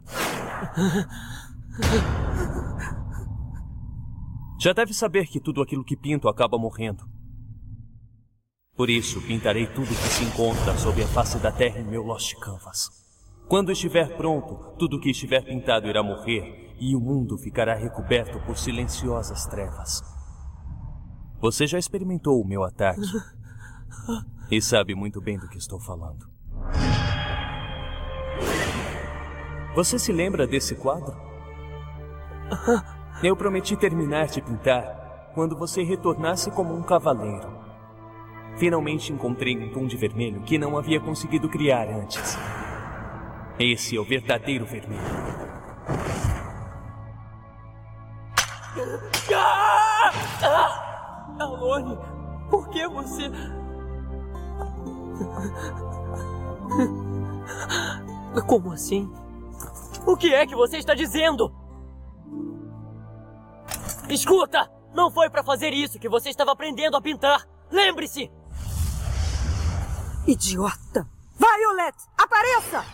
Já 4.61 4.73
deve 4.73 4.93
saber 4.93 5.25
que 5.25 5.39
tudo 5.39 5.61
aquilo 5.61 5.83
que 5.83 5.97
pinto 5.97 6.29
acaba 6.29 6.57
morrendo. 6.57 7.03
Por 8.75 8.89
isso, 8.89 9.21
pintarei 9.21 9.67
tudo 9.67 9.87
que 9.87 9.93
se 9.93 10.23
encontra 10.23 10.75
sob 10.77 11.03
a 11.03 11.07
face 11.07 11.37
da 11.37 11.51
terra 11.51 11.79
em 11.79 11.83
meu 11.83 12.01
Lost 12.01 12.33
Canvas. 12.39 12.89
Quando 13.47 13.71
estiver 13.71 14.17
pronto, 14.17 14.75
tudo 14.79 14.99
que 14.99 15.11
estiver 15.11 15.43
pintado 15.43 15.87
irá 15.87 16.01
morrer 16.01 16.75
e 16.79 16.95
o 16.95 16.99
mundo 16.99 17.37
ficará 17.37 17.75
recoberto 17.75 18.39
por 18.47 18.57
silenciosas 18.57 19.45
trevas. 19.45 20.01
Você 21.39 21.67
já 21.67 21.77
experimentou 21.77 22.41
o 22.41 22.47
meu 22.47 22.63
ataque 22.63 23.01
e 24.49 24.59
sabe 24.59 24.95
muito 24.95 25.21
bem 25.21 25.37
do 25.37 25.47
que 25.47 25.59
estou 25.59 25.79
falando. 25.79 26.25
Você 29.75 29.99
se 29.99 30.11
lembra 30.11 30.47
desse 30.47 30.73
quadro? 30.75 31.15
Eu 33.21 33.35
prometi 33.35 33.77
terminar 33.77 34.27
de 34.27 34.41
pintar 34.41 35.31
quando 35.35 35.55
você 35.55 35.83
retornasse 35.83 36.49
como 36.49 36.75
um 36.75 36.81
cavaleiro. 36.81 37.62
Finalmente 38.57 39.11
encontrei 39.11 39.57
um 39.57 39.71
tom 39.71 39.85
de 39.87 39.97
vermelho 39.97 40.41
que 40.41 40.57
não 40.57 40.77
havia 40.77 40.99
conseguido 40.99 41.49
criar 41.49 41.87
antes. 41.87 42.37
Esse 43.59 43.97
é 43.97 43.99
o 43.99 44.03
verdadeiro 44.03 44.65
vermelho. 44.65 45.01
Ah! 49.35 50.11
Ah! 50.43 51.35
Alone, 51.39 51.97
por 52.49 52.69
que 52.69 52.87
você. 52.87 53.31
Como 58.47 58.71
assim? 58.71 59.11
O 60.05 60.17
que 60.17 60.33
é 60.33 60.45
que 60.45 60.55
você 60.55 60.77
está 60.77 60.93
dizendo? 60.93 61.53
Escuta! 64.09 64.69
Não 64.93 65.09
foi 65.09 65.29
para 65.29 65.43
fazer 65.43 65.73
isso 65.73 65.99
que 65.99 66.09
você 66.09 66.29
estava 66.29 66.51
aprendendo 66.51 66.95
a 66.97 67.01
pintar! 67.01 67.47
Lembre-se! 67.71 68.31
Idiota! 70.25 71.05
Violet, 71.37 71.95
apareça! 72.17 72.85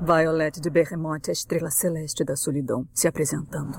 Violet 0.00 0.60
de 0.60 0.68
Berremonte, 0.68 1.30
a 1.30 1.32
estrela 1.32 1.70
celeste 1.70 2.24
da 2.24 2.34
solidão, 2.34 2.84
se 2.92 3.06
apresentando. 3.06 3.78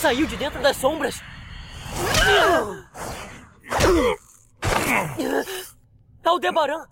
Saiu 0.00 0.26
de 0.26 0.38
dentro 0.38 0.62
das 0.62 0.76
sombras! 0.78 1.20
Aldebaran! 6.24 6.86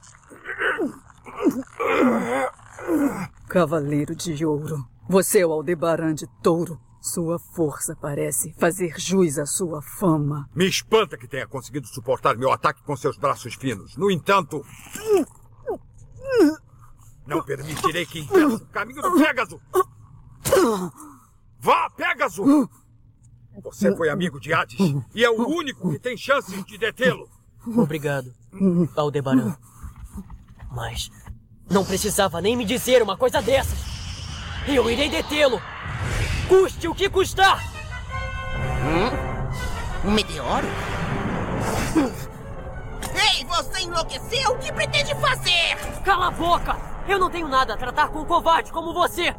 Cavaleiro 3.48 4.14
de 4.14 4.44
ouro, 4.44 4.86
você 5.08 5.40
é 5.40 5.46
o 5.46 5.52
Aldebaran 5.52 6.14
de 6.14 6.26
touro. 6.42 6.78
Sua 7.00 7.38
força 7.38 7.96
parece 8.00 8.52
fazer 8.54 8.98
jus 8.98 9.38
à 9.38 9.46
sua 9.46 9.80
fama. 9.80 10.48
Me 10.54 10.66
espanta 10.66 11.16
que 11.16 11.28
tenha 11.28 11.46
conseguido 11.46 11.86
suportar 11.86 12.36
meu 12.36 12.52
ataque 12.52 12.82
com 12.82 12.96
seus 12.96 13.16
braços 13.16 13.54
finos. 13.54 13.96
No 13.96 14.10
entanto, 14.10 14.64
não 17.26 17.42
permitirei 17.42 18.04
que 18.04 18.20
impeça 18.20 18.56
o 18.56 18.66
caminho 18.66 19.00
do 19.00 19.12
Pégaso. 19.16 19.60
Vá, 21.60 21.90
Pégaso! 21.90 22.68
Você 23.62 23.94
foi 23.96 24.08
amigo 24.08 24.40
de 24.40 24.52
Hades 24.52 24.78
e 25.14 25.24
é 25.24 25.30
o 25.30 25.48
único 25.48 25.90
que 25.90 25.98
tem 25.98 26.16
chances 26.16 26.64
de 26.64 26.78
detê-lo. 26.78 27.28
Obrigado, 27.66 28.32
Aldebaran. 28.96 29.56
Mas 30.70 31.10
não 31.70 31.84
precisava 31.84 32.40
nem 32.40 32.56
me 32.56 32.64
dizer 32.64 33.02
uma 33.02 33.16
coisa 33.16 33.42
dessas. 33.42 33.78
Eu 34.66 34.88
irei 34.90 35.08
detê-lo. 35.08 35.60
Custe 36.48 36.88
o 36.88 36.94
que 36.94 37.10
custar! 37.10 37.62
Hum? 38.82 40.08
Um 40.08 40.12
meteoro? 40.12 40.66
Ei, 43.14 43.44
você 43.44 43.82
enlouqueceu? 43.82 44.52
O 44.52 44.58
que 44.58 44.72
pretende 44.72 45.14
fazer? 45.16 45.76
Cala 46.04 46.28
a 46.28 46.30
boca! 46.30 46.74
Eu 47.06 47.18
não 47.18 47.28
tenho 47.28 47.48
nada 47.48 47.74
a 47.74 47.76
tratar 47.76 48.08
com 48.08 48.20
um 48.20 48.24
covarde 48.24 48.72
como 48.72 48.94
você! 48.94 49.34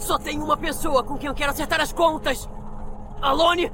Só 0.00 0.18
tem 0.18 0.40
uma 0.40 0.56
pessoa 0.56 1.04
com 1.04 1.18
quem 1.18 1.28
eu 1.28 1.34
quero 1.34 1.50
acertar 1.50 1.80
as 1.80 1.92
contas! 1.92 2.48
Alone! 3.20 3.70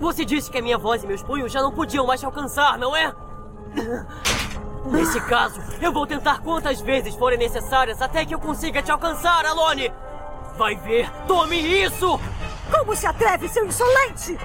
Você 0.00 0.24
disse 0.24 0.50
que 0.50 0.56
a 0.56 0.62
minha 0.62 0.78
voz 0.78 1.04
e 1.04 1.06
meus 1.06 1.22
punhos 1.22 1.52
já 1.52 1.60
não 1.60 1.72
podiam 1.72 2.06
mais 2.06 2.20
te 2.20 2.26
alcançar, 2.26 2.78
não 2.78 2.96
é? 2.96 3.12
Nesse 4.86 5.20
caso, 5.22 5.60
eu 5.82 5.92
vou 5.92 6.06
tentar 6.06 6.40
quantas 6.40 6.80
vezes 6.80 7.14
forem 7.16 7.38
necessárias 7.38 8.00
até 8.00 8.24
que 8.24 8.34
eu 8.34 8.38
consiga 8.38 8.82
te 8.82 8.90
alcançar, 8.90 9.44
Alone! 9.44 9.92
Vai 10.58 10.74
ver! 10.74 11.08
Tome 11.28 11.56
isso! 11.56 12.18
Como 12.68 12.96
se 12.96 13.06
atreve, 13.06 13.48
seu 13.48 13.64
insolente? 13.64 14.36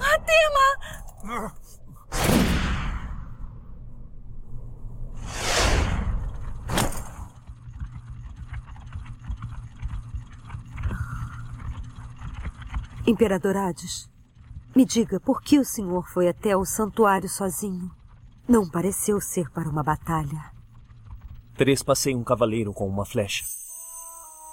Atema! 0.00 0.66
Imperador 13.04 13.56
Hades, 13.56 14.08
me 14.76 14.84
diga 14.84 15.18
por 15.18 15.42
que 15.42 15.58
o 15.58 15.64
senhor 15.64 16.08
foi 16.08 16.28
até 16.28 16.56
o 16.56 16.64
santuário 16.64 17.28
sozinho? 17.28 17.90
Não 18.48 18.68
pareceu 18.68 19.20
ser 19.20 19.50
para 19.50 19.68
uma 19.68 19.82
batalha. 19.82 20.55
Trespassei 21.56 22.14
um 22.14 22.22
cavaleiro 22.22 22.72
com 22.74 22.86
uma 22.86 23.06
flecha. 23.06 23.44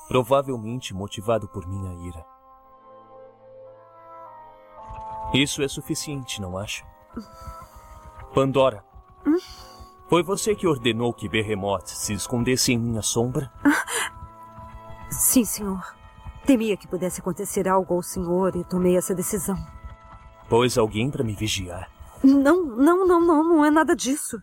Provavelmente 0.08 0.94
motivado 0.94 1.50
por 1.50 1.68
minha 1.68 1.94
ira. 2.08 2.26
Isso 5.34 5.62
é 5.62 5.68
suficiente, 5.68 6.42
não 6.42 6.58
acha? 6.58 6.86
Pandora. 8.34 8.86
Foi 10.08 10.24
você 10.24 10.56
que 10.56 10.68
ordenou 10.68 11.14
que 11.14 11.28
Behemoth 11.28 11.88
se 11.88 12.14
escondesse 12.14 12.72
em 12.72 12.78
minha 12.78 13.02
sombra? 13.02 13.52
Sim, 15.10 15.44
senhor. 15.44 15.84
Temia 16.46 16.78
que 16.78 16.88
pudesse 16.88 17.20
acontecer 17.20 17.68
algo 17.68 17.96
ao 17.96 18.04
senhor 18.04 18.56
e 18.56 18.64
tomei 18.64 18.96
essa 18.96 19.14
decisão. 19.14 19.58
Pôs 20.48 20.78
alguém 20.78 21.10
para 21.10 21.24
me 21.24 21.34
vigiar. 21.34 21.90
Não, 22.24 22.64
não, 22.64 23.06
não, 23.06 23.26
não, 23.26 23.44
não 23.44 23.66
é 23.66 23.72
nada 23.72 23.96
disso. 23.96 24.42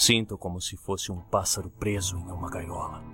Sinto 0.00 0.38
como 0.38 0.62
se 0.62 0.78
fosse 0.78 1.12
um 1.12 1.20
pássaro 1.20 1.68
preso 1.78 2.16
em 2.16 2.32
uma 2.32 2.48
gaiola. 2.48 3.04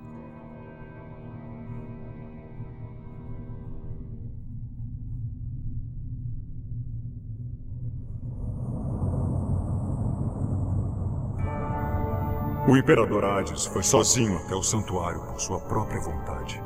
O 12.69 12.77
imperador 12.77 13.25
Hades 13.25 13.67
foi 13.67 13.83
sozinho 13.83 14.39
até 14.39 14.55
o 14.55 14.63
santuário 14.63 15.27
por 15.27 15.41
sua 15.41 15.59
própria 15.63 16.01
vontade. 16.01 16.63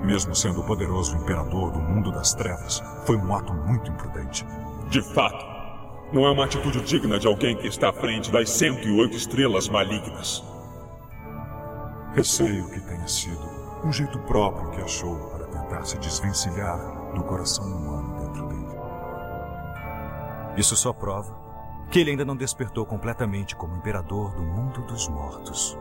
Mesmo 0.00 0.32
sendo 0.32 0.60
o 0.60 0.64
poderoso 0.64 1.16
imperador 1.16 1.72
do 1.72 1.80
mundo 1.80 2.12
das 2.12 2.34
trevas, 2.34 2.80
foi 3.04 3.16
um 3.16 3.34
ato 3.34 3.52
muito 3.52 3.90
imprudente. 3.90 4.46
De 4.90 5.02
fato, 5.02 5.49
não 6.12 6.26
é 6.26 6.30
uma 6.30 6.44
atitude 6.44 6.80
digna 6.80 7.18
de 7.18 7.26
alguém 7.26 7.56
que 7.56 7.68
está 7.68 7.90
à 7.90 7.92
frente 7.92 8.30
das 8.30 8.50
108 8.50 9.16
estrelas 9.16 9.68
malignas. 9.68 10.42
Receio 12.14 12.68
que 12.70 12.80
tenha 12.80 13.06
sido 13.06 13.48
um 13.84 13.92
jeito 13.92 14.18
próprio 14.20 14.70
que 14.72 14.82
achou 14.82 15.16
para 15.30 15.46
tentar 15.46 15.84
se 15.84 15.96
desvencilhar 15.98 17.12
do 17.14 17.22
coração 17.22 17.64
humano 17.64 18.26
dentro 18.26 18.46
dele. 18.48 18.76
Isso 20.56 20.76
só 20.76 20.92
prova 20.92 21.38
que 21.90 22.00
ele 22.00 22.10
ainda 22.10 22.24
não 22.24 22.36
despertou 22.36 22.84
completamente 22.84 23.54
como 23.54 23.76
imperador 23.76 24.32
do 24.34 24.42
mundo 24.42 24.82
dos 24.82 25.08
mortos. 25.08 25.78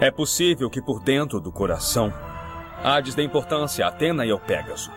É 0.00 0.10
possível 0.10 0.70
que 0.70 0.80
por 0.80 1.00
dentro 1.00 1.40
do 1.40 1.50
coração, 1.50 2.12
Hades 2.82 3.14
dê 3.14 3.22
importância 3.22 3.84
a 3.84 3.88
Atena 3.88 4.24
e 4.24 4.30
ao 4.30 4.38
Pégaso, 4.38 4.90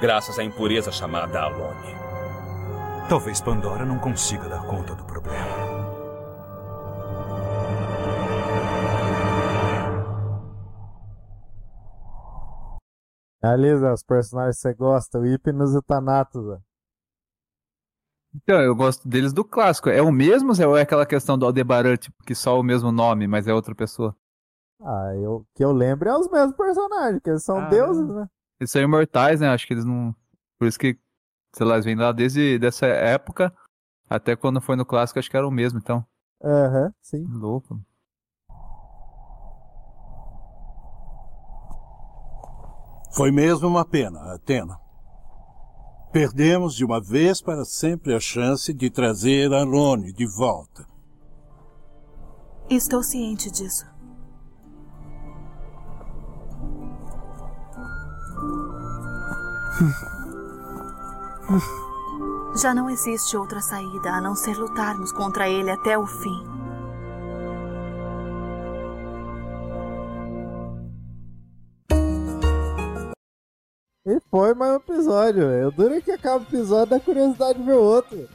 graças 0.00 0.38
à 0.38 0.44
impureza 0.44 0.90
chamada 0.90 1.40
Alone. 1.40 2.01
Talvez 3.08 3.40
Pandora 3.40 3.84
não 3.84 3.98
consiga 3.98 4.48
dar 4.48 4.66
conta 4.66 4.94
do 4.94 5.04
problema. 5.04 5.72
Alisa, 13.42 13.92
os 13.92 14.04
personagens 14.04 14.56
que 14.56 14.62
você 14.62 14.74
gosta, 14.74 15.18
o 15.18 15.26
Hipnos 15.26 15.74
e 15.74 15.78
o 15.78 15.82
Thanatos. 15.82 16.58
Então, 18.34 18.60
eu 18.60 18.74
gosto 18.74 19.06
deles 19.06 19.32
do 19.32 19.44
clássico. 19.44 19.90
É 19.90 20.00
o 20.00 20.10
mesmo 20.12 20.52
ou 20.66 20.76
é 20.76 20.82
aquela 20.82 21.04
questão 21.04 21.36
do 21.36 21.44
Aldebaran, 21.44 21.96
tipo, 21.96 22.16
que 22.24 22.34
só 22.34 22.58
o 22.58 22.62
mesmo 22.62 22.90
nome, 22.90 23.26
mas 23.26 23.46
é 23.46 23.52
outra 23.52 23.74
pessoa? 23.74 24.16
Ah, 24.80 25.12
eu, 25.16 25.46
que 25.54 25.62
eu 25.64 25.72
lembro 25.72 26.08
é 26.08 26.16
os 26.16 26.28
mesmos 26.30 26.56
personagens, 26.56 27.20
que 27.22 27.30
eles 27.30 27.44
são 27.44 27.58
Ah, 27.58 27.68
deuses, 27.68 28.08
né? 28.08 28.26
Eles 28.58 28.70
são 28.70 28.80
imortais, 28.80 29.40
né? 29.40 29.48
Acho 29.48 29.66
que 29.66 29.74
eles 29.74 29.84
não. 29.84 30.14
Por 30.58 30.66
isso 30.66 30.78
que, 30.78 30.98
sei 31.54 31.66
lá, 31.66 31.74
eles 31.74 31.84
vêm 31.84 31.94
lá 31.94 32.12
desde 32.12 32.58
dessa 32.58 32.86
época 32.86 33.52
até 34.12 34.36
quando 34.36 34.60
foi 34.60 34.76
no 34.76 34.84
clássico, 34.84 35.18
acho 35.18 35.30
que 35.30 35.36
era 35.36 35.48
o 35.48 35.50
mesmo, 35.50 35.78
então. 35.78 36.04
Aham, 36.44 36.92
sim. 37.00 37.24
Louco. 37.30 37.80
Foi 43.14 43.30
mesmo 43.30 43.68
uma 43.68 43.84
pena, 43.86 44.34
Atena. 44.34 44.78
Perdemos 46.12 46.74
de 46.74 46.84
uma 46.84 47.00
vez 47.00 47.40
para 47.40 47.64
sempre 47.64 48.14
a 48.14 48.20
chance 48.20 48.72
de 48.72 48.90
trazer 48.90 49.52
Alone 49.52 50.12
de 50.12 50.26
volta. 50.26 50.86
Estou 52.68 53.02
ciente 53.02 53.50
disso. 53.50 53.86
Já 62.60 62.74
não 62.74 62.88
existe 62.88 63.36
outra 63.36 63.60
saída 63.60 64.12
a 64.12 64.20
não 64.20 64.34
ser 64.34 64.56
lutarmos 64.56 65.12
contra 65.12 65.48
ele 65.48 65.70
até 65.70 65.96
o 65.96 66.06
fim. 66.06 66.44
E 74.04 74.20
foi 74.30 74.52
mais 74.54 74.72
um 74.72 74.76
episódio. 74.76 75.42
Eu 75.42 75.70
duro 75.70 76.02
que 76.02 76.10
acaba 76.10 76.38
o 76.38 76.42
episódio 76.42 76.90
da 76.90 77.00
curiosidade 77.00 77.58
de 77.58 77.64
ver 77.64 77.74
o 77.74 77.82
outro. 77.82 78.28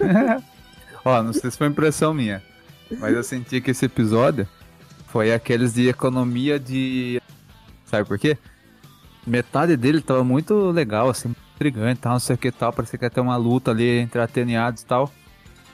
Ó, 1.04 1.22
não 1.22 1.32
sei 1.32 1.50
se 1.50 1.56
foi 1.56 1.68
impressão 1.68 2.12
minha, 2.12 2.42
mas 2.98 3.14
eu 3.14 3.22
senti 3.22 3.60
que 3.60 3.70
esse 3.70 3.84
episódio 3.84 4.48
foi 5.08 5.32
aqueles 5.32 5.74
de 5.74 5.88
economia 5.88 6.58
de. 6.58 7.22
Sabe 7.84 8.08
por 8.08 8.18
quê? 8.18 8.36
Metade 9.26 9.76
dele 9.76 10.00
tava 10.00 10.24
muito 10.24 10.70
legal, 10.70 11.08
assim, 11.08 11.34
intrigante, 11.68 12.00
tal, 12.00 12.12
não 12.12 12.20
sei 12.20 12.34
o 12.34 12.38
que 12.38 12.50
tal. 12.52 12.72
Parecia 12.72 12.98
que 12.98 13.04
ia 13.04 13.10
ter 13.10 13.20
uma 13.20 13.36
luta 13.36 13.70
ali 13.70 13.98
entre 13.98 14.20
ateniados 14.20 14.82
e 14.82 14.86
tal. 14.86 15.10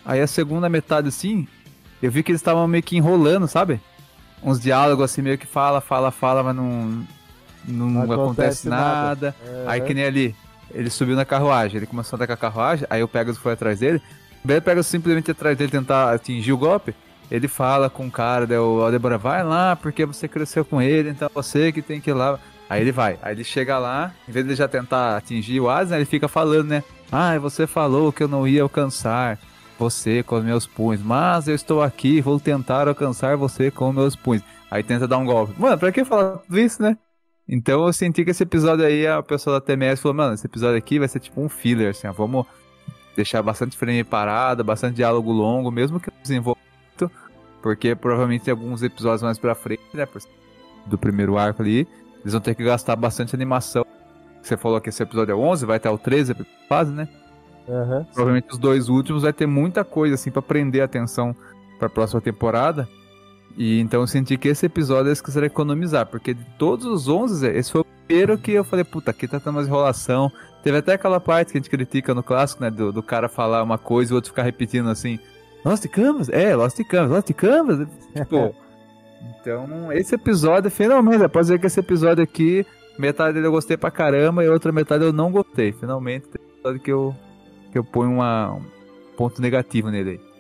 Aí 0.05 0.21
a 0.21 0.27
segunda 0.27 0.69
metade, 0.69 1.09
assim, 1.09 1.47
eu 2.03 2.11
vi 2.11 2.23
que 2.23 2.31
eles 2.31 2.41
estavam 2.41 2.67
meio 2.67 2.83
que 2.83 2.97
enrolando, 2.97 3.47
sabe? 3.47 3.81
Uns 4.43 4.59
diálogos 4.59 5.05
assim, 5.05 5.23
meio 5.23 5.37
que 5.37 5.47
fala, 5.47 5.81
fala, 5.81 6.11
fala, 6.11 6.43
mas 6.43 6.57
não. 6.57 7.07
Não, 7.69 7.91
Não 7.91 8.03
acontece, 8.03 8.23
acontece 8.23 8.69
nada. 8.69 9.35
nada. 9.37 9.37
É. 9.45 9.65
Aí 9.67 9.81
que 9.83 9.93
nem 9.93 10.05
ali, 10.05 10.35
ele 10.71 10.89
subiu 10.89 11.15
na 11.15 11.27
carruagem, 11.27 11.77
ele 11.77 11.87
começou 11.87 12.17
a 12.17 12.19
andar 12.19 12.27
com 12.27 12.33
a 12.33 12.37
carruagem, 12.37 12.87
aí 12.89 13.03
o 13.03 13.09
Pegasus 13.09 13.41
foi 13.41 13.53
atrás 13.53 13.81
dele. 13.81 14.01
O 14.43 14.49
Pegasus 14.49 14.87
simplesmente 14.87 15.31
atrás 15.31 15.59
dele 15.59 15.71
tentar 15.71 16.15
atingir 16.15 16.53
o 16.53 16.59
golpe. 16.59 16.95
Ele 17.31 17.47
fala 17.47 17.91
com 17.91 18.07
o 18.07 18.11
cara, 18.11 18.47
o 18.61 18.83
Aldebaran, 18.83 19.19
vai 19.19 19.45
lá, 19.45 19.77
porque 19.77 20.07
você 20.07 20.27
cresceu 20.27 20.65
com 20.65 20.81
ele, 20.81 21.11
então 21.11 21.31
você 21.33 21.71
que 21.71 21.83
tem 21.83 22.01
que 22.01 22.11
ir 22.11 22.15
lá. 22.15 22.41
Aí 22.71 22.81
ele 22.83 22.93
vai, 22.93 23.19
aí 23.21 23.35
ele 23.35 23.43
chega 23.43 23.79
lá, 23.79 24.15
em 24.29 24.33
vez 24.33 24.47
de 24.47 24.55
já 24.55 24.69
tentar 24.69 25.17
atingir 25.17 25.61
o 25.61 25.67
né, 25.85 25.97
ele 25.97 26.05
fica 26.05 26.29
falando, 26.29 26.69
né? 26.69 26.85
Ah, 27.11 27.37
você 27.39 27.67
falou 27.67 28.13
que 28.13 28.23
eu 28.23 28.29
não 28.29 28.47
ia 28.47 28.63
alcançar 28.63 29.39
você 29.77 30.23
com 30.23 30.37
os 30.37 30.45
meus 30.45 30.67
punhos, 30.67 31.03
mas 31.03 31.49
eu 31.49 31.55
estou 31.55 31.83
aqui, 31.83 32.21
vou 32.21 32.39
tentar 32.39 32.87
alcançar 32.87 33.37
você 33.37 33.71
com 33.71 33.93
meus 33.93 34.15
punhos. 34.15 34.45
Aí 34.71 34.85
tenta 34.85 35.09
dar 35.09 35.19
um 35.19 35.25
golpe. 35.25 35.53
Mano, 35.59 35.77
pra 35.77 35.91
que 35.91 36.05
falar 36.05 36.39
tudo 36.39 36.59
isso, 36.61 36.81
né? 36.81 36.97
Então 37.49 37.85
eu 37.85 37.93
senti 37.93 38.25
que 38.25 38.31
esse 38.31 38.45
episódio 38.45 38.87
aí, 38.87 39.05
a 39.05 39.21
pessoa 39.21 39.59
da 39.59 39.67
TMS 39.67 40.01
falou, 40.01 40.17
mano, 40.17 40.35
esse 40.35 40.47
episódio 40.47 40.79
aqui 40.79 41.01
vai 41.01 41.09
ser 41.09 41.19
tipo 41.19 41.41
um 41.43 41.49
filler, 41.49 41.91
assim, 41.91 42.07
ó, 42.07 42.13
vamos 42.13 42.47
deixar 43.17 43.43
bastante 43.43 43.77
frame 43.77 44.05
parada, 44.05 44.63
bastante 44.63 44.95
diálogo 44.95 45.33
longo, 45.33 45.73
mesmo 45.73 45.99
que 45.99 46.09
não 46.09 46.23
desenvolva 46.23 46.61
porque 47.63 47.95
provavelmente 47.95 48.51
alguns 48.51 48.83
episódios 48.83 49.23
mais 49.23 49.39
pra 49.39 49.55
frente, 49.55 49.83
né, 49.93 50.07
do 50.87 50.99
primeiro 50.99 51.39
arco 51.39 51.63
ali, 51.63 51.87
eles 52.21 52.33
vão 52.33 52.41
ter 52.41 52.55
que 52.55 52.65
gastar 52.65 52.97
bastante 52.97 53.35
animação. 53.35 53.85
Você 54.43 54.57
falou 54.57 54.81
que 54.81 54.89
esse 54.89 55.03
episódio 55.03 55.33
é 55.33 55.37
11, 55.37 55.67
vai 55.67 55.77
até 55.77 55.91
o 55.91 55.99
13 55.99 56.35
fase, 56.69 56.93
né? 56.93 57.09
Aham. 57.69 58.07
Provavelmente 58.13 58.53
os 58.53 58.59
dois 58.59 58.89
últimos 58.89 59.23
vai 59.23 59.33
ter 59.33 59.47
muita 59.47 59.85
coisa 59.85 60.15
assim 60.15 60.31
pra 60.31 60.43
prender 60.43 60.83
a 60.83 60.87
atenção 60.87 61.35
pra 61.79 61.89
próxima 61.89 62.21
temporada. 62.21 62.89
E 63.57 63.81
então 63.81 64.01
eu 64.01 64.07
senti 64.07 64.37
que 64.37 64.49
esse 64.49 64.67
episódio 64.67 65.09
eles 65.09 65.21
quiseram 65.21 65.47
economizar, 65.47 66.07
porque 66.07 66.35
de 66.35 66.45
todos 66.59 66.87
os 66.87 67.09
11, 67.09 67.35
Zé, 67.35 67.57
esse 67.57 67.73
foi 67.73 67.81
o 67.83 67.87
primeiro 68.07 68.39
que 68.39 68.53
eu 68.53 68.65
falei, 68.65 68.85
puta, 68.85 69.11
aqui 69.11 69.27
tá 69.27 69.39
tendo 69.41 69.55
mais 69.55 69.67
enrolação. 69.67 70.31
Teve 70.63 70.79
até 70.79 70.95
aquela 70.95 71.21
parte 71.21 71.53
que 71.53 71.59
a 71.59 71.61
gente 71.61 71.71
critica 71.71 72.15
no 72.15 72.23
clássico, 72.23 72.63
né, 72.63 72.71
do, 72.71 72.93
do 72.93 73.03
cara 73.03 73.29
falar 73.29 73.63
uma 73.63 73.79
coisa 73.79 74.13
e 74.13 74.15
o 74.15 74.17
outro 74.17 74.31
ficar 74.31 74.43
repetindo 74.43 74.89
assim, 74.89 75.19
Lost 75.65 75.87
Canvas? 75.89 76.29
É, 76.29 76.55
Lost 76.55 76.79
Canvas, 76.85 77.11
Lost 77.11 77.33
Canvas. 77.35 77.89
tipo, 78.15 78.55
então 79.23 79.93
esse 79.93 80.15
episódio, 80.15 80.71
finalmente, 80.71 81.27
pode 81.29 81.47
dizer 81.47 81.59
que 81.59 81.67
esse 81.67 81.81
episódio 81.81 82.23
aqui, 82.23 82.67
metade 82.99 83.35
dele 83.35 83.47
eu 83.47 83.53
gostei 83.53 83.77
pra 83.77 83.91
caramba 83.91 84.45
e 84.45 84.49
outra 84.49 84.73
metade 84.73 85.05
eu 85.05 85.13
não 85.13 85.31
gostei. 85.31 85.73
Finalmente, 85.73 86.29
tem 86.29 86.43
episódio 86.43 86.81
que 86.81 86.93
eu, 86.93 87.15
que 87.73 87.79
eu 87.79 87.85
ponho 87.85 88.13
uma, 88.13 88.53
um 88.53 88.65
ponto 89.17 89.41
negativo 89.41 89.91
nele 89.91 90.11
aí. 90.11 90.31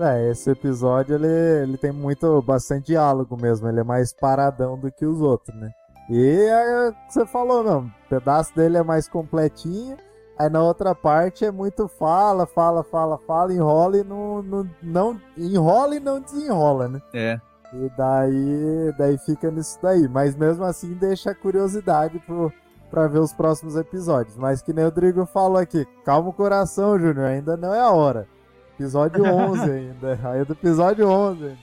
É, 0.00 0.30
esse 0.30 0.50
episódio 0.50 1.14
ele, 1.14 1.62
ele 1.62 1.76
tem 1.76 1.92
muito, 1.92 2.42
bastante 2.42 2.86
diálogo 2.86 3.36
mesmo, 3.40 3.68
ele 3.68 3.80
é 3.80 3.84
mais 3.84 4.12
paradão 4.12 4.76
do 4.76 4.90
que 4.90 5.06
os 5.06 5.20
outros, 5.20 5.54
né? 5.56 5.70
E 6.10 6.36
é 6.48 6.88
o 6.88 6.92
que 6.92 7.12
você 7.12 7.26
falou, 7.26 7.62
não, 7.62 7.80
o 7.82 8.08
pedaço 8.08 8.54
dele 8.56 8.78
é 8.78 8.82
mais 8.82 9.06
completinho, 9.06 9.96
aí 10.36 10.50
na 10.50 10.62
outra 10.62 10.94
parte 10.94 11.44
é 11.44 11.52
muito 11.52 11.86
fala, 11.86 12.46
fala, 12.46 12.82
fala, 12.82 13.18
fala, 13.18 13.52
enrola 13.52 13.98
e 13.98 14.02
não, 14.02 14.42
não, 14.42 14.70
não 14.82 15.20
enrola 15.36 15.94
e 15.94 16.00
não 16.00 16.20
desenrola, 16.20 16.88
né? 16.88 17.00
É. 17.14 17.40
E 17.72 17.90
daí, 17.96 18.92
daí 18.98 19.18
fica 19.18 19.50
nisso 19.50 19.78
daí, 19.82 20.06
mas 20.06 20.36
mesmo 20.36 20.62
assim 20.64 20.92
deixa 20.92 21.30
a 21.30 21.34
curiosidade 21.34 22.18
pro, 22.18 22.52
pra 22.90 23.06
ver 23.06 23.20
os 23.20 23.32
próximos 23.32 23.76
episódios. 23.76 24.36
Mas 24.36 24.60
que 24.60 24.74
nem 24.74 24.84
o 24.84 24.88
Rodrigo 24.88 25.24
falou 25.24 25.56
aqui, 25.56 25.86
calma 26.04 26.28
o 26.28 26.34
coração, 26.34 26.98
Júnior, 26.98 27.24
ainda 27.26 27.56
não 27.56 27.74
é 27.74 27.80
a 27.80 27.90
hora. 27.90 28.28
Episódio 28.74 29.24
11 29.24 29.70
ainda. 29.70 30.20
Aí 30.22 30.44
do 30.44 30.52
episódio 30.52 31.08
11 31.08 31.44
ainda. 31.44 31.58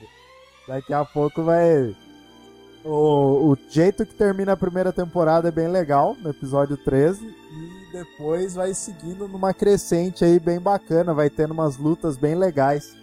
Daqui 0.66 0.92
a 0.92 1.04
pouco 1.04 1.44
vai. 1.44 1.94
O, 2.84 3.52
o 3.52 3.58
jeito 3.68 4.04
que 4.06 4.14
termina 4.14 4.52
a 4.52 4.56
primeira 4.56 4.92
temporada 4.92 5.48
é 5.48 5.52
bem 5.52 5.68
legal, 5.68 6.16
no 6.20 6.30
episódio 6.30 6.76
13. 6.76 7.24
E 7.24 7.92
depois 7.92 8.54
vai 8.54 8.74
seguindo 8.74 9.28
numa 9.28 9.52
crescente 9.54 10.24
aí 10.24 10.40
bem 10.40 10.58
bacana. 10.58 11.14
Vai 11.14 11.30
tendo 11.30 11.52
umas 11.52 11.76
lutas 11.76 12.16
bem 12.16 12.34
legais. 12.34 12.96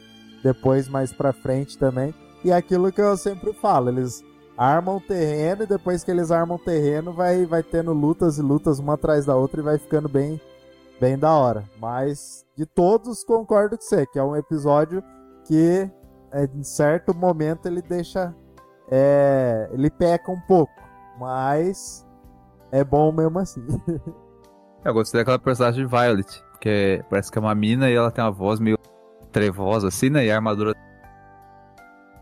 Depois 0.44 0.90
mais 0.90 1.14
pra 1.14 1.32
frente 1.32 1.78
também. 1.78 2.14
E 2.48 2.54
aquilo 2.54 2.94
que 2.94 3.02
eu 3.02 3.18
sempre 3.18 3.52
falo, 3.52 3.90
eles 3.90 4.24
armam 4.58 5.02
terreno 5.02 5.64
e 5.64 5.68
depois 5.68 6.02
que 6.02 6.10
eles 6.10 6.32
armam 6.32 6.58
terreno 6.58 7.12
vai, 7.12 7.46
vai 7.46 7.62
tendo 7.62 7.92
lutas 7.92 8.38
e 8.38 8.42
lutas 8.42 8.80
uma 8.80 8.94
atrás 8.94 9.26
da 9.26 9.36
outra 9.36 9.60
e 9.60 9.64
vai 9.66 9.78
ficando 9.78 10.08
bem, 10.08 10.40
bem 10.98 11.18
da 11.20 11.30
hora. 11.30 11.66
Mas 11.78 12.46
de 12.56 12.66
todos 12.66 13.22
concordo 13.22 13.78
com 13.78 13.84
você, 13.84 14.06
que 14.06 14.18
é 14.18 14.24
um 14.24 14.34
episódio 14.34 15.04
que 15.46 15.92
é, 16.32 16.46
em 16.46 16.64
certo 16.64 17.14
momento 17.14 17.66
ele 17.66 17.82
deixa. 17.82 18.34
é, 18.90 19.68
ele 19.74 19.90
peca 19.90 20.32
um 20.32 20.40
pouco, 20.40 20.72
mas 21.20 22.08
é 22.72 22.82
bom 22.82 23.12
mesmo 23.12 23.40
assim. 23.40 23.68
Eu 24.86 24.94
gostei 24.94 25.20
daquela 25.20 25.38
personagem 25.38 25.86
de 25.86 25.92
Violet, 25.92 26.42
que 26.62 27.04
parece 27.10 27.30
que 27.30 27.38
é 27.38 27.42
uma 27.42 27.54
mina 27.54 27.90
e 27.90 27.94
ela 27.94 28.10
tem 28.10 28.24
uma 28.24 28.32
voz 28.32 28.58
meio 28.58 28.78
trevosa 29.34 29.90
assim, 29.90 30.10
né? 30.10 30.26
E 30.28 30.32
a 30.32 30.36
armadura 30.38 30.74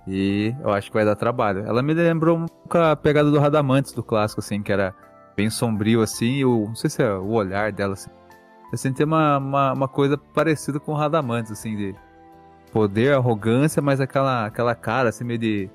E 0.07 0.55
eu 0.61 0.71
acho 0.71 0.89
que 0.89 0.93
vai 0.93 1.05
dar 1.05 1.15
trabalho. 1.15 1.65
Ela 1.65 1.81
me 1.81 1.93
lembrou 1.93 2.37
um 2.37 2.45
pouco 2.45 2.77
a 2.77 2.95
pegada 2.95 3.31
do 3.31 3.39
Radamantes 3.39 3.91
do 3.91 4.03
clássico, 4.03 4.39
assim, 4.39 4.61
que 4.61 4.71
era 4.71 4.93
bem 5.35 5.49
sombrio, 5.49 6.01
assim, 6.01 6.37
e 6.37 6.45
o, 6.45 6.65
não 6.67 6.75
sei 6.75 6.89
se 6.89 7.03
é 7.03 7.11
o 7.13 7.31
olhar 7.31 7.71
dela, 7.71 7.93
assim. 7.93 8.11
Eu 8.71 8.77
senti 8.77 9.03
uma, 9.03 9.37
uma, 9.37 9.73
uma 9.73 9.87
coisa 9.87 10.17
parecida 10.17 10.79
com 10.79 10.91
o 10.91 10.95
Radamantes, 10.95 11.51
assim, 11.51 11.75
de 11.75 11.95
poder, 12.71 13.13
arrogância, 13.13 13.81
mas 13.81 13.99
aquela, 13.99 14.45
aquela 14.45 14.75
cara, 14.75 15.09
assim, 15.09 15.23
meio 15.23 15.39
de. 15.39 15.69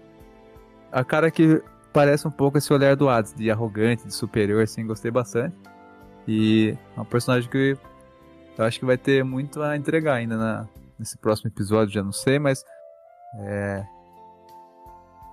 A 0.92 1.04
cara 1.04 1.30
que 1.30 1.62
parece 1.92 2.26
um 2.26 2.30
pouco 2.30 2.58
esse 2.58 2.72
olhar 2.72 2.94
do 2.94 3.08
Hades, 3.08 3.34
de 3.34 3.50
arrogante, 3.50 4.06
de 4.06 4.14
superior, 4.14 4.62
assim, 4.62 4.86
gostei 4.86 5.10
bastante. 5.10 5.56
E 6.26 6.76
é 6.96 7.00
um 7.00 7.04
personagem 7.04 7.48
que 7.48 7.76
eu 8.58 8.64
acho 8.64 8.78
que 8.78 8.84
vai 8.84 8.98
ter 8.98 9.24
muito 9.24 9.62
a 9.62 9.76
entregar 9.76 10.14
ainda 10.14 10.36
na, 10.36 10.68
nesse 10.98 11.16
próximo 11.16 11.48
episódio, 11.48 11.94
já 11.94 12.02
não 12.02 12.12
sei, 12.12 12.38
mas. 12.38 12.62
É... 13.38 13.84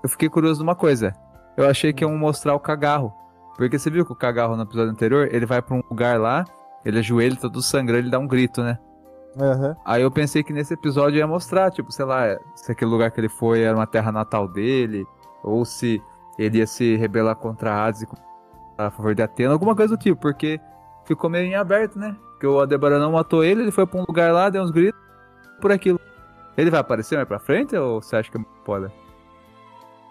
Eu 0.08 0.10
fiquei 0.10 0.30
curioso 0.30 0.60
de 0.60 0.64
uma 0.64 0.74
coisa. 0.74 1.14
Eu 1.58 1.68
achei 1.68 1.92
que 1.92 2.02
iam 2.02 2.18
mostrar 2.18 2.56
o 2.56 2.60
cagarro. 2.62 3.14
Porque 3.58 3.78
você 3.78 3.90
viu 3.90 4.06
que 4.06 4.14
o 4.14 4.16
cagarro 4.16 4.56
no 4.56 4.64
episódio 4.64 4.90
anterior, 4.90 5.28
ele 5.30 5.46
vai 5.46 5.62
pra 5.62 5.76
um 5.76 5.82
lugar 5.92 6.18
lá, 6.18 6.46
ele 6.86 7.00
ajoelha, 7.00 7.36
todo 7.36 7.62
sangrando, 7.62 8.04
ele 8.04 8.10
dá 8.10 8.18
um 8.18 8.26
grito, 8.26 8.64
né? 8.64 8.80
Uhum. 9.36 9.76
Aí 9.84 10.02
eu 10.02 10.10
pensei 10.10 10.44
que 10.44 10.54
nesse 10.54 10.76
episódio 10.76 11.18
ia 11.18 11.28
mostrar, 11.28 11.72
tipo, 11.72 11.92
sei 11.92 12.06
lá, 12.06 12.40
se 12.56 12.72
aquele 12.72 12.90
lugar 12.90 13.12
que 13.12 13.20
ele 13.20 13.28
foi 13.28 13.64
era 13.64 13.76
uma 13.76 13.86
terra 13.86 14.10
natal 14.10 14.48
dele, 14.48 15.06
ou 15.44 15.66
se 15.66 16.02
ele 16.40 16.60
ia 16.60 16.68
se 16.68 16.96
rebelar 16.96 17.36
contra 17.36 17.74
a 17.74 17.86
Hades 17.86 18.06
a 18.78 18.90
favor 18.90 19.14
de 19.14 19.22
Atena, 19.24 19.52
alguma 19.52 19.76
coisa 19.76 19.98
do 19.98 20.02
tipo, 20.02 20.22
porque 20.22 20.58
ficou 21.04 21.30
meio 21.30 21.48
em 21.48 21.56
aberto, 21.56 22.00
né? 22.00 22.16
Porque 22.32 22.48
o 22.48 22.58
Aldebaran 22.62 23.00
não 23.00 23.12
matou 23.12 23.44
ele, 23.44 23.64
ele 23.64 23.72
foi 23.72 23.86
pra 23.86 24.00
um 24.00 24.06
lugar 24.08 24.32
lá, 24.32 24.50
deu 24.50 24.64
uns 24.64 24.72
gritos 24.72 25.02
por 25.60 25.70
aquilo. 25.70 26.00
Ele 26.56 26.72
vai 26.72 26.80
aparecer 26.80 27.18
mais 27.18 27.28
pra 27.28 27.40
frente 27.40 27.76
ou 27.76 28.02
você 28.02 28.16
acha 28.16 28.32
que 28.32 28.38
é 28.38 28.42
spoiler? 28.60 28.90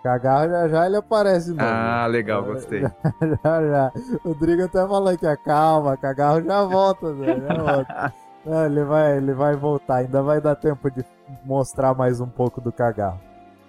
Cagarro 0.06 0.48
já 0.48 0.68
já 0.68 0.86
ele 0.86 0.96
aparece 0.96 1.46
de 1.46 1.58
novo. 1.58 1.68
Ah, 1.68 2.06
legal, 2.06 2.44
gostei. 2.44 2.82
já 2.82 3.66
já. 3.66 3.92
O 4.24 4.34
Drigo 4.34 4.62
até 4.62 4.86
falou 4.86 5.08
aqui, 5.08 5.26
calma, 5.44 5.96
Cagarro 5.96 6.42
já 6.44 6.62
volta, 6.62 7.12
Zé, 7.14 7.40
já 7.40 7.54
volta. 7.54 8.14
Não, 8.44 8.64
ele, 8.64 8.84
vai, 8.84 9.16
ele 9.16 9.34
vai 9.34 9.56
voltar, 9.56 9.96
ainda 9.96 10.22
vai 10.22 10.40
dar 10.40 10.54
tempo 10.54 10.88
de 10.88 11.04
mostrar 11.44 11.92
mais 11.92 12.20
um 12.20 12.28
pouco 12.28 12.60
do 12.60 12.70
Cagarro. 12.70 13.20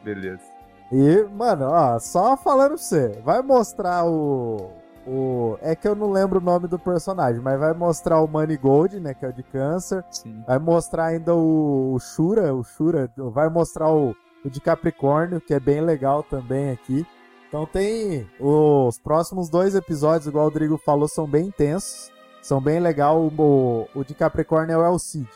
Beleza. 0.04 0.44
E, 0.92 1.24
mano, 1.36 1.66
ó, 1.66 1.98
só 1.98 2.38
falando 2.38 2.76
pra 2.76 2.78
você, 2.78 3.20
vai 3.26 3.42
mostrar 3.42 4.06
o, 4.06 4.70
o. 5.08 5.58
É 5.60 5.76
que 5.76 5.88
eu 5.88 5.96
não 5.96 6.12
lembro 6.12 6.38
o 6.38 6.44
nome 6.44 6.68
do 6.68 6.78
personagem, 6.78 7.42
mas 7.42 7.60
vai 7.60 7.74
mostrar 7.74 8.22
o 8.22 8.28
Money 8.28 8.58
Gold, 8.58 9.00
né? 9.00 9.16
Que 9.16 9.26
é 9.26 9.30
o 9.30 9.34
de 9.34 9.42
câncer. 9.42 10.06
Sim. 10.12 10.44
Vai 10.46 10.60
mostrar 10.60 11.06
ainda 11.06 11.34
o, 11.34 11.94
o 11.96 12.00
Shura, 12.00 12.54
o 12.54 12.64
Shura, 12.64 13.10
vai 13.18 13.50
mostrar 13.50 13.92
o, 13.92 14.16
o 14.48 14.50
de 14.50 14.62
Capricórnio, 14.62 15.42
que 15.42 15.54
é 15.54 15.60
bem 15.60 15.82
legal 15.82 16.24
também 16.24 16.72
aqui. 16.72 17.06
Então 17.48 17.66
tem 17.66 18.30
os 18.40 18.98
próximos 19.00 19.50
dois 19.50 19.76
episódios, 19.76 20.28
igual 20.28 20.46
o 20.46 20.50
Rodrigo 20.50 20.78
falou, 20.78 21.08
são 21.08 21.28
bem 21.28 21.48
intensos. 21.48 22.12
São 22.42 22.62
bem 22.62 22.80
legal. 22.80 23.20
O, 23.20 23.88
o 23.94 24.04
de 24.04 24.14
Capricórnio 24.14 24.74
é 24.74 24.78
o 24.78 24.86
El 24.86 25.00
Cid. 25.00 25.28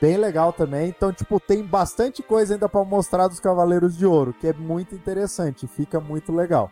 Bem 0.00 0.16
legal 0.16 0.52
também. 0.52 0.88
Então, 0.88 1.12
tipo, 1.12 1.38
tem 1.40 1.62
bastante 1.64 2.22
coisa 2.22 2.54
ainda 2.54 2.68
para 2.68 2.84
mostrar 2.84 3.28
dos 3.28 3.40
Cavaleiros 3.40 3.96
de 3.96 4.04
Ouro, 4.04 4.32
que 4.32 4.48
é 4.48 4.52
muito 4.52 4.94
interessante, 4.94 5.66
fica 5.66 6.00
muito 6.00 6.32
legal. 6.32 6.70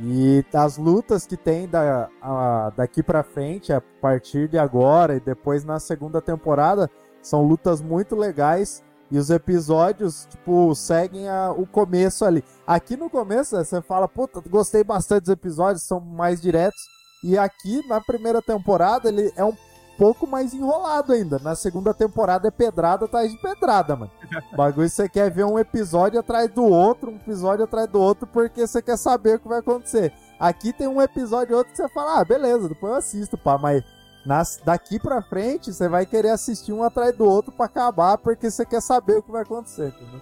E 0.00 0.44
as 0.52 0.76
lutas 0.76 1.24
que 1.24 1.36
tem 1.36 1.68
da, 1.68 2.08
a, 2.20 2.72
daqui 2.76 3.02
para 3.02 3.22
frente, 3.22 3.72
a 3.72 3.80
partir 3.80 4.48
de 4.48 4.58
agora 4.58 5.14
e 5.16 5.20
depois 5.20 5.64
na 5.64 5.78
segunda 5.78 6.20
temporada, 6.20 6.90
são 7.22 7.42
lutas 7.42 7.80
muito 7.80 8.16
legais. 8.16 8.82
E 9.10 9.18
os 9.18 9.30
episódios, 9.30 10.26
tipo, 10.30 10.74
seguem 10.74 11.28
a, 11.28 11.52
o 11.52 11.66
começo 11.66 12.24
ali. 12.24 12.42
Aqui 12.66 12.96
no 12.96 13.10
começo, 13.10 13.56
você 13.56 13.80
fala, 13.82 14.08
puta, 14.08 14.42
gostei 14.48 14.82
bastante 14.82 15.24
dos 15.24 15.32
episódios, 15.32 15.82
são 15.82 16.00
mais 16.00 16.40
diretos. 16.40 16.80
E 17.22 17.38
aqui, 17.38 17.86
na 17.86 18.00
primeira 18.00 18.42
temporada, 18.42 19.08
ele 19.08 19.32
é 19.36 19.44
um 19.44 19.56
pouco 19.96 20.26
mais 20.26 20.52
enrolado 20.52 21.12
ainda. 21.12 21.38
Na 21.38 21.54
segunda 21.54 21.94
temporada 21.94 22.48
é 22.48 22.50
pedrada 22.50 23.04
atrás 23.04 23.30
de 23.30 23.38
pedrada, 23.38 23.96
mano. 23.96 24.10
O 24.52 24.56
bagulho 24.56 24.88
você 24.88 25.08
quer 25.08 25.30
ver 25.30 25.44
um 25.44 25.58
episódio 25.58 26.18
atrás 26.18 26.50
do 26.50 26.64
outro, 26.64 27.10
um 27.10 27.16
episódio 27.16 27.64
atrás 27.64 27.88
do 27.88 28.00
outro, 28.00 28.26
porque 28.26 28.66
você 28.66 28.82
quer 28.82 28.96
saber 28.96 29.36
o 29.36 29.40
que 29.40 29.48
vai 29.48 29.60
acontecer. 29.60 30.12
Aqui 30.38 30.72
tem 30.72 30.88
um 30.88 31.00
episódio 31.00 31.56
outro 31.56 31.72
que 31.72 31.76
você 31.76 31.88
fala, 31.90 32.20
ah, 32.20 32.24
beleza, 32.24 32.68
depois 32.68 32.92
eu 32.92 32.98
assisto, 32.98 33.38
pá, 33.38 33.56
mas 33.56 33.84
nas, 34.24 34.60
daqui 34.64 34.98
pra 34.98 35.22
frente 35.22 35.72
você 35.72 35.88
vai 35.88 36.06
querer 36.06 36.30
assistir 36.30 36.72
um 36.72 36.82
atrás 36.82 37.16
do 37.16 37.24
outro 37.24 37.52
para 37.52 37.66
acabar, 37.66 38.18
porque 38.18 38.50
você 38.50 38.64
quer 38.64 38.80
saber 38.80 39.18
o 39.18 39.22
que 39.22 39.30
vai 39.30 39.42
acontecer, 39.42 39.88
entendeu? 39.88 40.20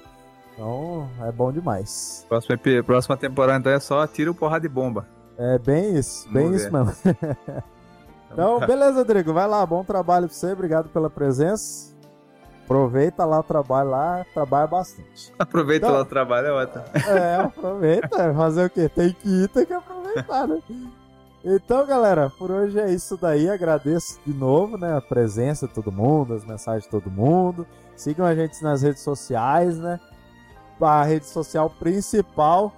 Então, 0.54 1.08
é 1.22 1.32
bom 1.32 1.50
demais. 1.52 2.26
Próxima, 2.28 2.58
próxima 2.84 3.16
temporada 3.16 3.58
então 3.58 3.72
é 3.72 3.80
só 3.80 4.06
tiro, 4.06 4.34
porrada 4.34 4.60
de 4.60 4.68
bomba. 4.68 5.06
É 5.38 5.58
bem 5.58 5.96
isso, 5.96 6.28
bem 6.30 6.44
Vamos 6.50 6.60
isso 6.60 6.70
ver. 6.70 6.78
mesmo. 6.78 7.64
Então, 8.32 8.60
beleza, 8.60 8.98
Rodrigo. 8.98 9.32
Vai 9.32 9.46
lá, 9.46 9.64
bom 9.64 9.84
trabalho 9.84 10.26
pra 10.26 10.34
você, 10.34 10.52
obrigado 10.52 10.88
pela 10.88 11.10
presença. 11.10 11.92
Aproveita 12.64 13.24
lá 13.24 13.40
o 13.40 13.42
trabalho 13.42 13.90
lá, 13.90 14.24
trabalha 14.32 14.66
bastante. 14.66 15.32
Aproveita 15.38 15.86
então, 15.86 15.96
lá 15.96 16.02
o 16.02 16.06
trabalho, 16.06 16.46
é 16.46 16.52
ótimo. 16.52 16.84
É, 16.94 17.34
aproveita. 17.36 18.34
Fazer 18.34 18.66
o 18.66 18.70
quê? 18.70 18.88
Tem 18.88 19.12
que 19.12 19.28
ir, 19.28 19.48
tem 19.48 19.66
que 19.66 19.72
aproveitar, 19.72 20.46
né? 20.46 20.62
Então, 21.44 21.84
galera, 21.86 22.30
por 22.30 22.50
hoje 22.50 22.78
é 22.78 22.90
isso 22.90 23.16
daí. 23.16 23.48
Agradeço 23.48 24.20
de 24.24 24.32
novo, 24.32 24.78
né, 24.78 24.96
a 24.96 25.00
presença 25.00 25.66
de 25.66 25.74
todo 25.74 25.90
mundo, 25.90 26.34
as 26.34 26.44
mensagens 26.44 26.84
de 26.84 26.90
todo 26.90 27.10
mundo. 27.10 27.66
Sigam 27.96 28.24
a 28.24 28.34
gente 28.34 28.62
nas 28.62 28.82
redes 28.82 29.02
sociais, 29.02 29.78
né? 29.78 29.98
A 30.80 31.04
rede 31.04 31.26
social 31.26 31.70
principal 31.70 32.72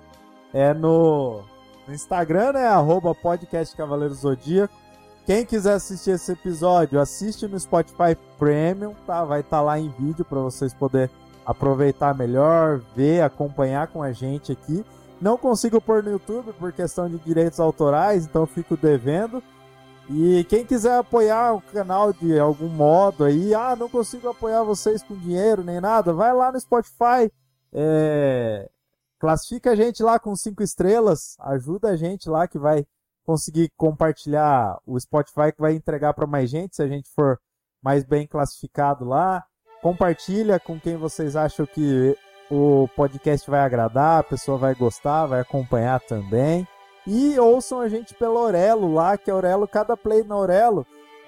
é 0.52 0.74
no, 0.74 1.42
Instagram, 1.88 2.52
né? 2.52 2.66
Arroba 2.66 3.14
podcast 3.14 3.76
Cavaleiro 3.76 4.14
Zodíaco. 4.14 4.74
Quem 5.26 5.44
quiser 5.44 5.74
assistir 5.74 6.10
esse 6.10 6.32
episódio, 6.32 7.00
assiste 7.00 7.46
no 7.46 7.58
Spotify 7.58 8.16
Premium, 8.38 8.94
tá? 9.06 9.24
Vai 9.24 9.40
estar 9.40 9.58
tá 9.58 9.62
lá 9.62 9.78
em 9.78 9.88
vídeo 9.88 10.24
para 10.24 10.40
vocês 10.40 10.74
poderem 10.74 11.10
aproveitar 11.46 12.14
melhor, 12.14 12.80
ver, 12.94 13.22
acompanhar 13.22 13.88
com 13.88 14.02
a 14.02 14.12
gente 14.12 14.52
aqui. 14.52 14.84
Não 15.24 15.38
consigo 15.38 15.80
pôr 15.80 16.02
no 16.02 16.10
YouTube 16.10 16.52
por 16.52 16.70
questão 16.70 17.08
de 17.08 17.16
direitos 17.20 17.58
autorais, 17.58 18.26
então 18.26 18.44
fico 18.44 18.76
devendo. 18.76 19.42
E 20.10 20.44
quem 20.50 20.66
quiser 20.66 20.98
apoiar 20.98 21.54
o 21.54 21.62
canal 21.62 22.12
de 22.12 22.38
algum 22.38 22.68
modo 22.68 23.24
aí, 23.24 23.54
ah, 23.54 23.74
não 23.74 23.88
consigo 23.88 24.28
apoiar 24.28 24.62
vocês 24.64 25.02
com 25.02 25.16
dinheiro 25.16 25.64
nem 25.64 25.80
nada, 25.80 26.12
vai 26.12 26.30
lá 26.34 26.52
no 26.52 26.60
Spotify, 26.60 27.32
é... 27.72 28.68
classifica 29.18 29.70
a 29.70 29.74
gente 29.74 30.02
lá 30.02 30.18
com 30.18 30.36
cinco 30.36 30.62
estrelas, 30.62 31.36
ajuda 31.40 31.88
a 31.88 31.96
gente 31.96 32.28
lá 32.28 32.46
que 32.46 32.58
vai 32.58 32.84
conseguir 33.24 33.72
compartilhar 33.78 34.78
o 34.86 35.00
Spotify 35.00 35.50
que 35.54 35.62
vai 35.62 35.72
entregar 35.72 36.12
para 36.12 36.26
mais 36.26 36.50
gente 36.50 36.76
se 36.76 36.82
a 36.82 36.86
gente 36.86 37.08
for 37.14 37.40
mais 37.82 38.04
bem 38.04 38.26
classificado 38.26 39.06
lá. 39.06 39.42
Compartilha 39.80 40.60
com 40.60 40.78
quem 40.78 40.98
vocês 40.98 41.34
acham 41.34 41.64
que 41.64 42.14
o 42.50 42.88
podcast 42.94 43.50
vai 43.50 43.60
agradar, 43.60 44.20
a 44.20 44.22
pessoa 44.22 44.58
vai 44.58 44.74
gostar, 44.74 45.26
vai 45.26 45.40
acompanhar 45.40 46.00
também. 46.00 46.66
E 47.06 47.38
ouçam 47.38 47.80
a 47.80 47.88
gente 47.88 48.14
pelo 48.14 48.40
Orelo 48.40 48.92
lá, 48.92 49.18
que 49.18 49.30
é 49.30 49.34
Orelo, 49.34 49.68
cada 49.68 49.96
play 49.96 50.22
na 50.22 50.36
Orelo 50.36 50.86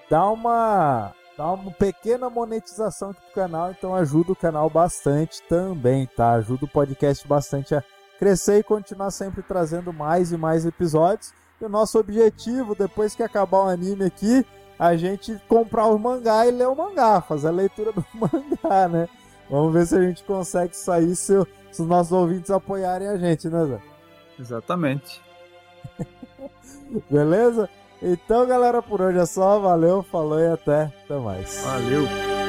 dá 0.09 0.29
uma 0.31 1.13
dá 1.37 1.53
uma 1.53 1.71
pequena 1.71 2.31
monetização 2.31 3.11
aqui 3.11 3.21
pro 3.21 3.43
canal, 3.43 3.71
então 3.71 3.95
ajuda 3.95 4.33
o 4.33 4.37
canal 4.37 4.71
bastante 4.71 5.43
também, 5.43 6.07
tá? 6.07 6.33
Ajuda 6.33 6.65
o 6.65 6.69
podcast 6.69 7.29
bastante 7.29 7.75
a 7.75 7.85
crescer 8.19 8.61
e 8.61 8.63
continuar 8.63 9.11
sempre 9.11 9.43
trazendo 9.43 9.93
mais 9.93 10.33
e 10.33 10.39
mais 10.39 10.65
episódios. 10.65 11.35
E 11.61 11.65
o 11.65 11.69
nosso 11.69 11.99
objetivo, 11.99 12.75
depois 12.75 13.15
que 13.15 13.23
acabar 13.23 13.65
o 13.65 13.69
anime 13.69 14.05
aqui, 14.05 14.47
a 14.79 14.97
gente 14.97 15.39
comprar 15.47 15.87
o 15.87 15.99
mangá 15.99 16.47
e 16.47 16.51
ler 16.51 16.69
o 16.69 16.75
mangá, 16.75 17.21
fazer 17.21 17.49
a 17.49 17.53
leitura 17.53 17.93
do 17.93 18.05
mangá, 18.15 18.89
né? 18.89 19.09
Vamos 19.51 19.73
ver 19.73 19.87
se 19.87 19.97
a 19.97 20.03
gente 20.03 20.25
consegue 20.25 20.77
sair 20.77 21.15
se, 21.15 21.35
se 21.71 21.83
os 21.83 21.89
nossos 21.89 22.13
ouvintes 22.13 22.51
apoiarem 22.51 23.09
a 23.09 23.17
gente, 23.17 23.49
né, 23.49 23.65
Zé? 23.65 23.81
Exatamente. 24.39 25.21
Beleza? 27.11 27.69
Então, 28.03 28.47
galera, 28.47 28.83
por 28.83 29.01
hoje 29.01 29.19
é 29.19 29.27
só. 29.27 29.59
Valeu, 29.59 30.03
falou 30.03 30.39
e 30.39 30.49
até, 30.49 30.93
até 31.05 31.17
mais. 31.19 31.63
Valeu. 31.65 32.46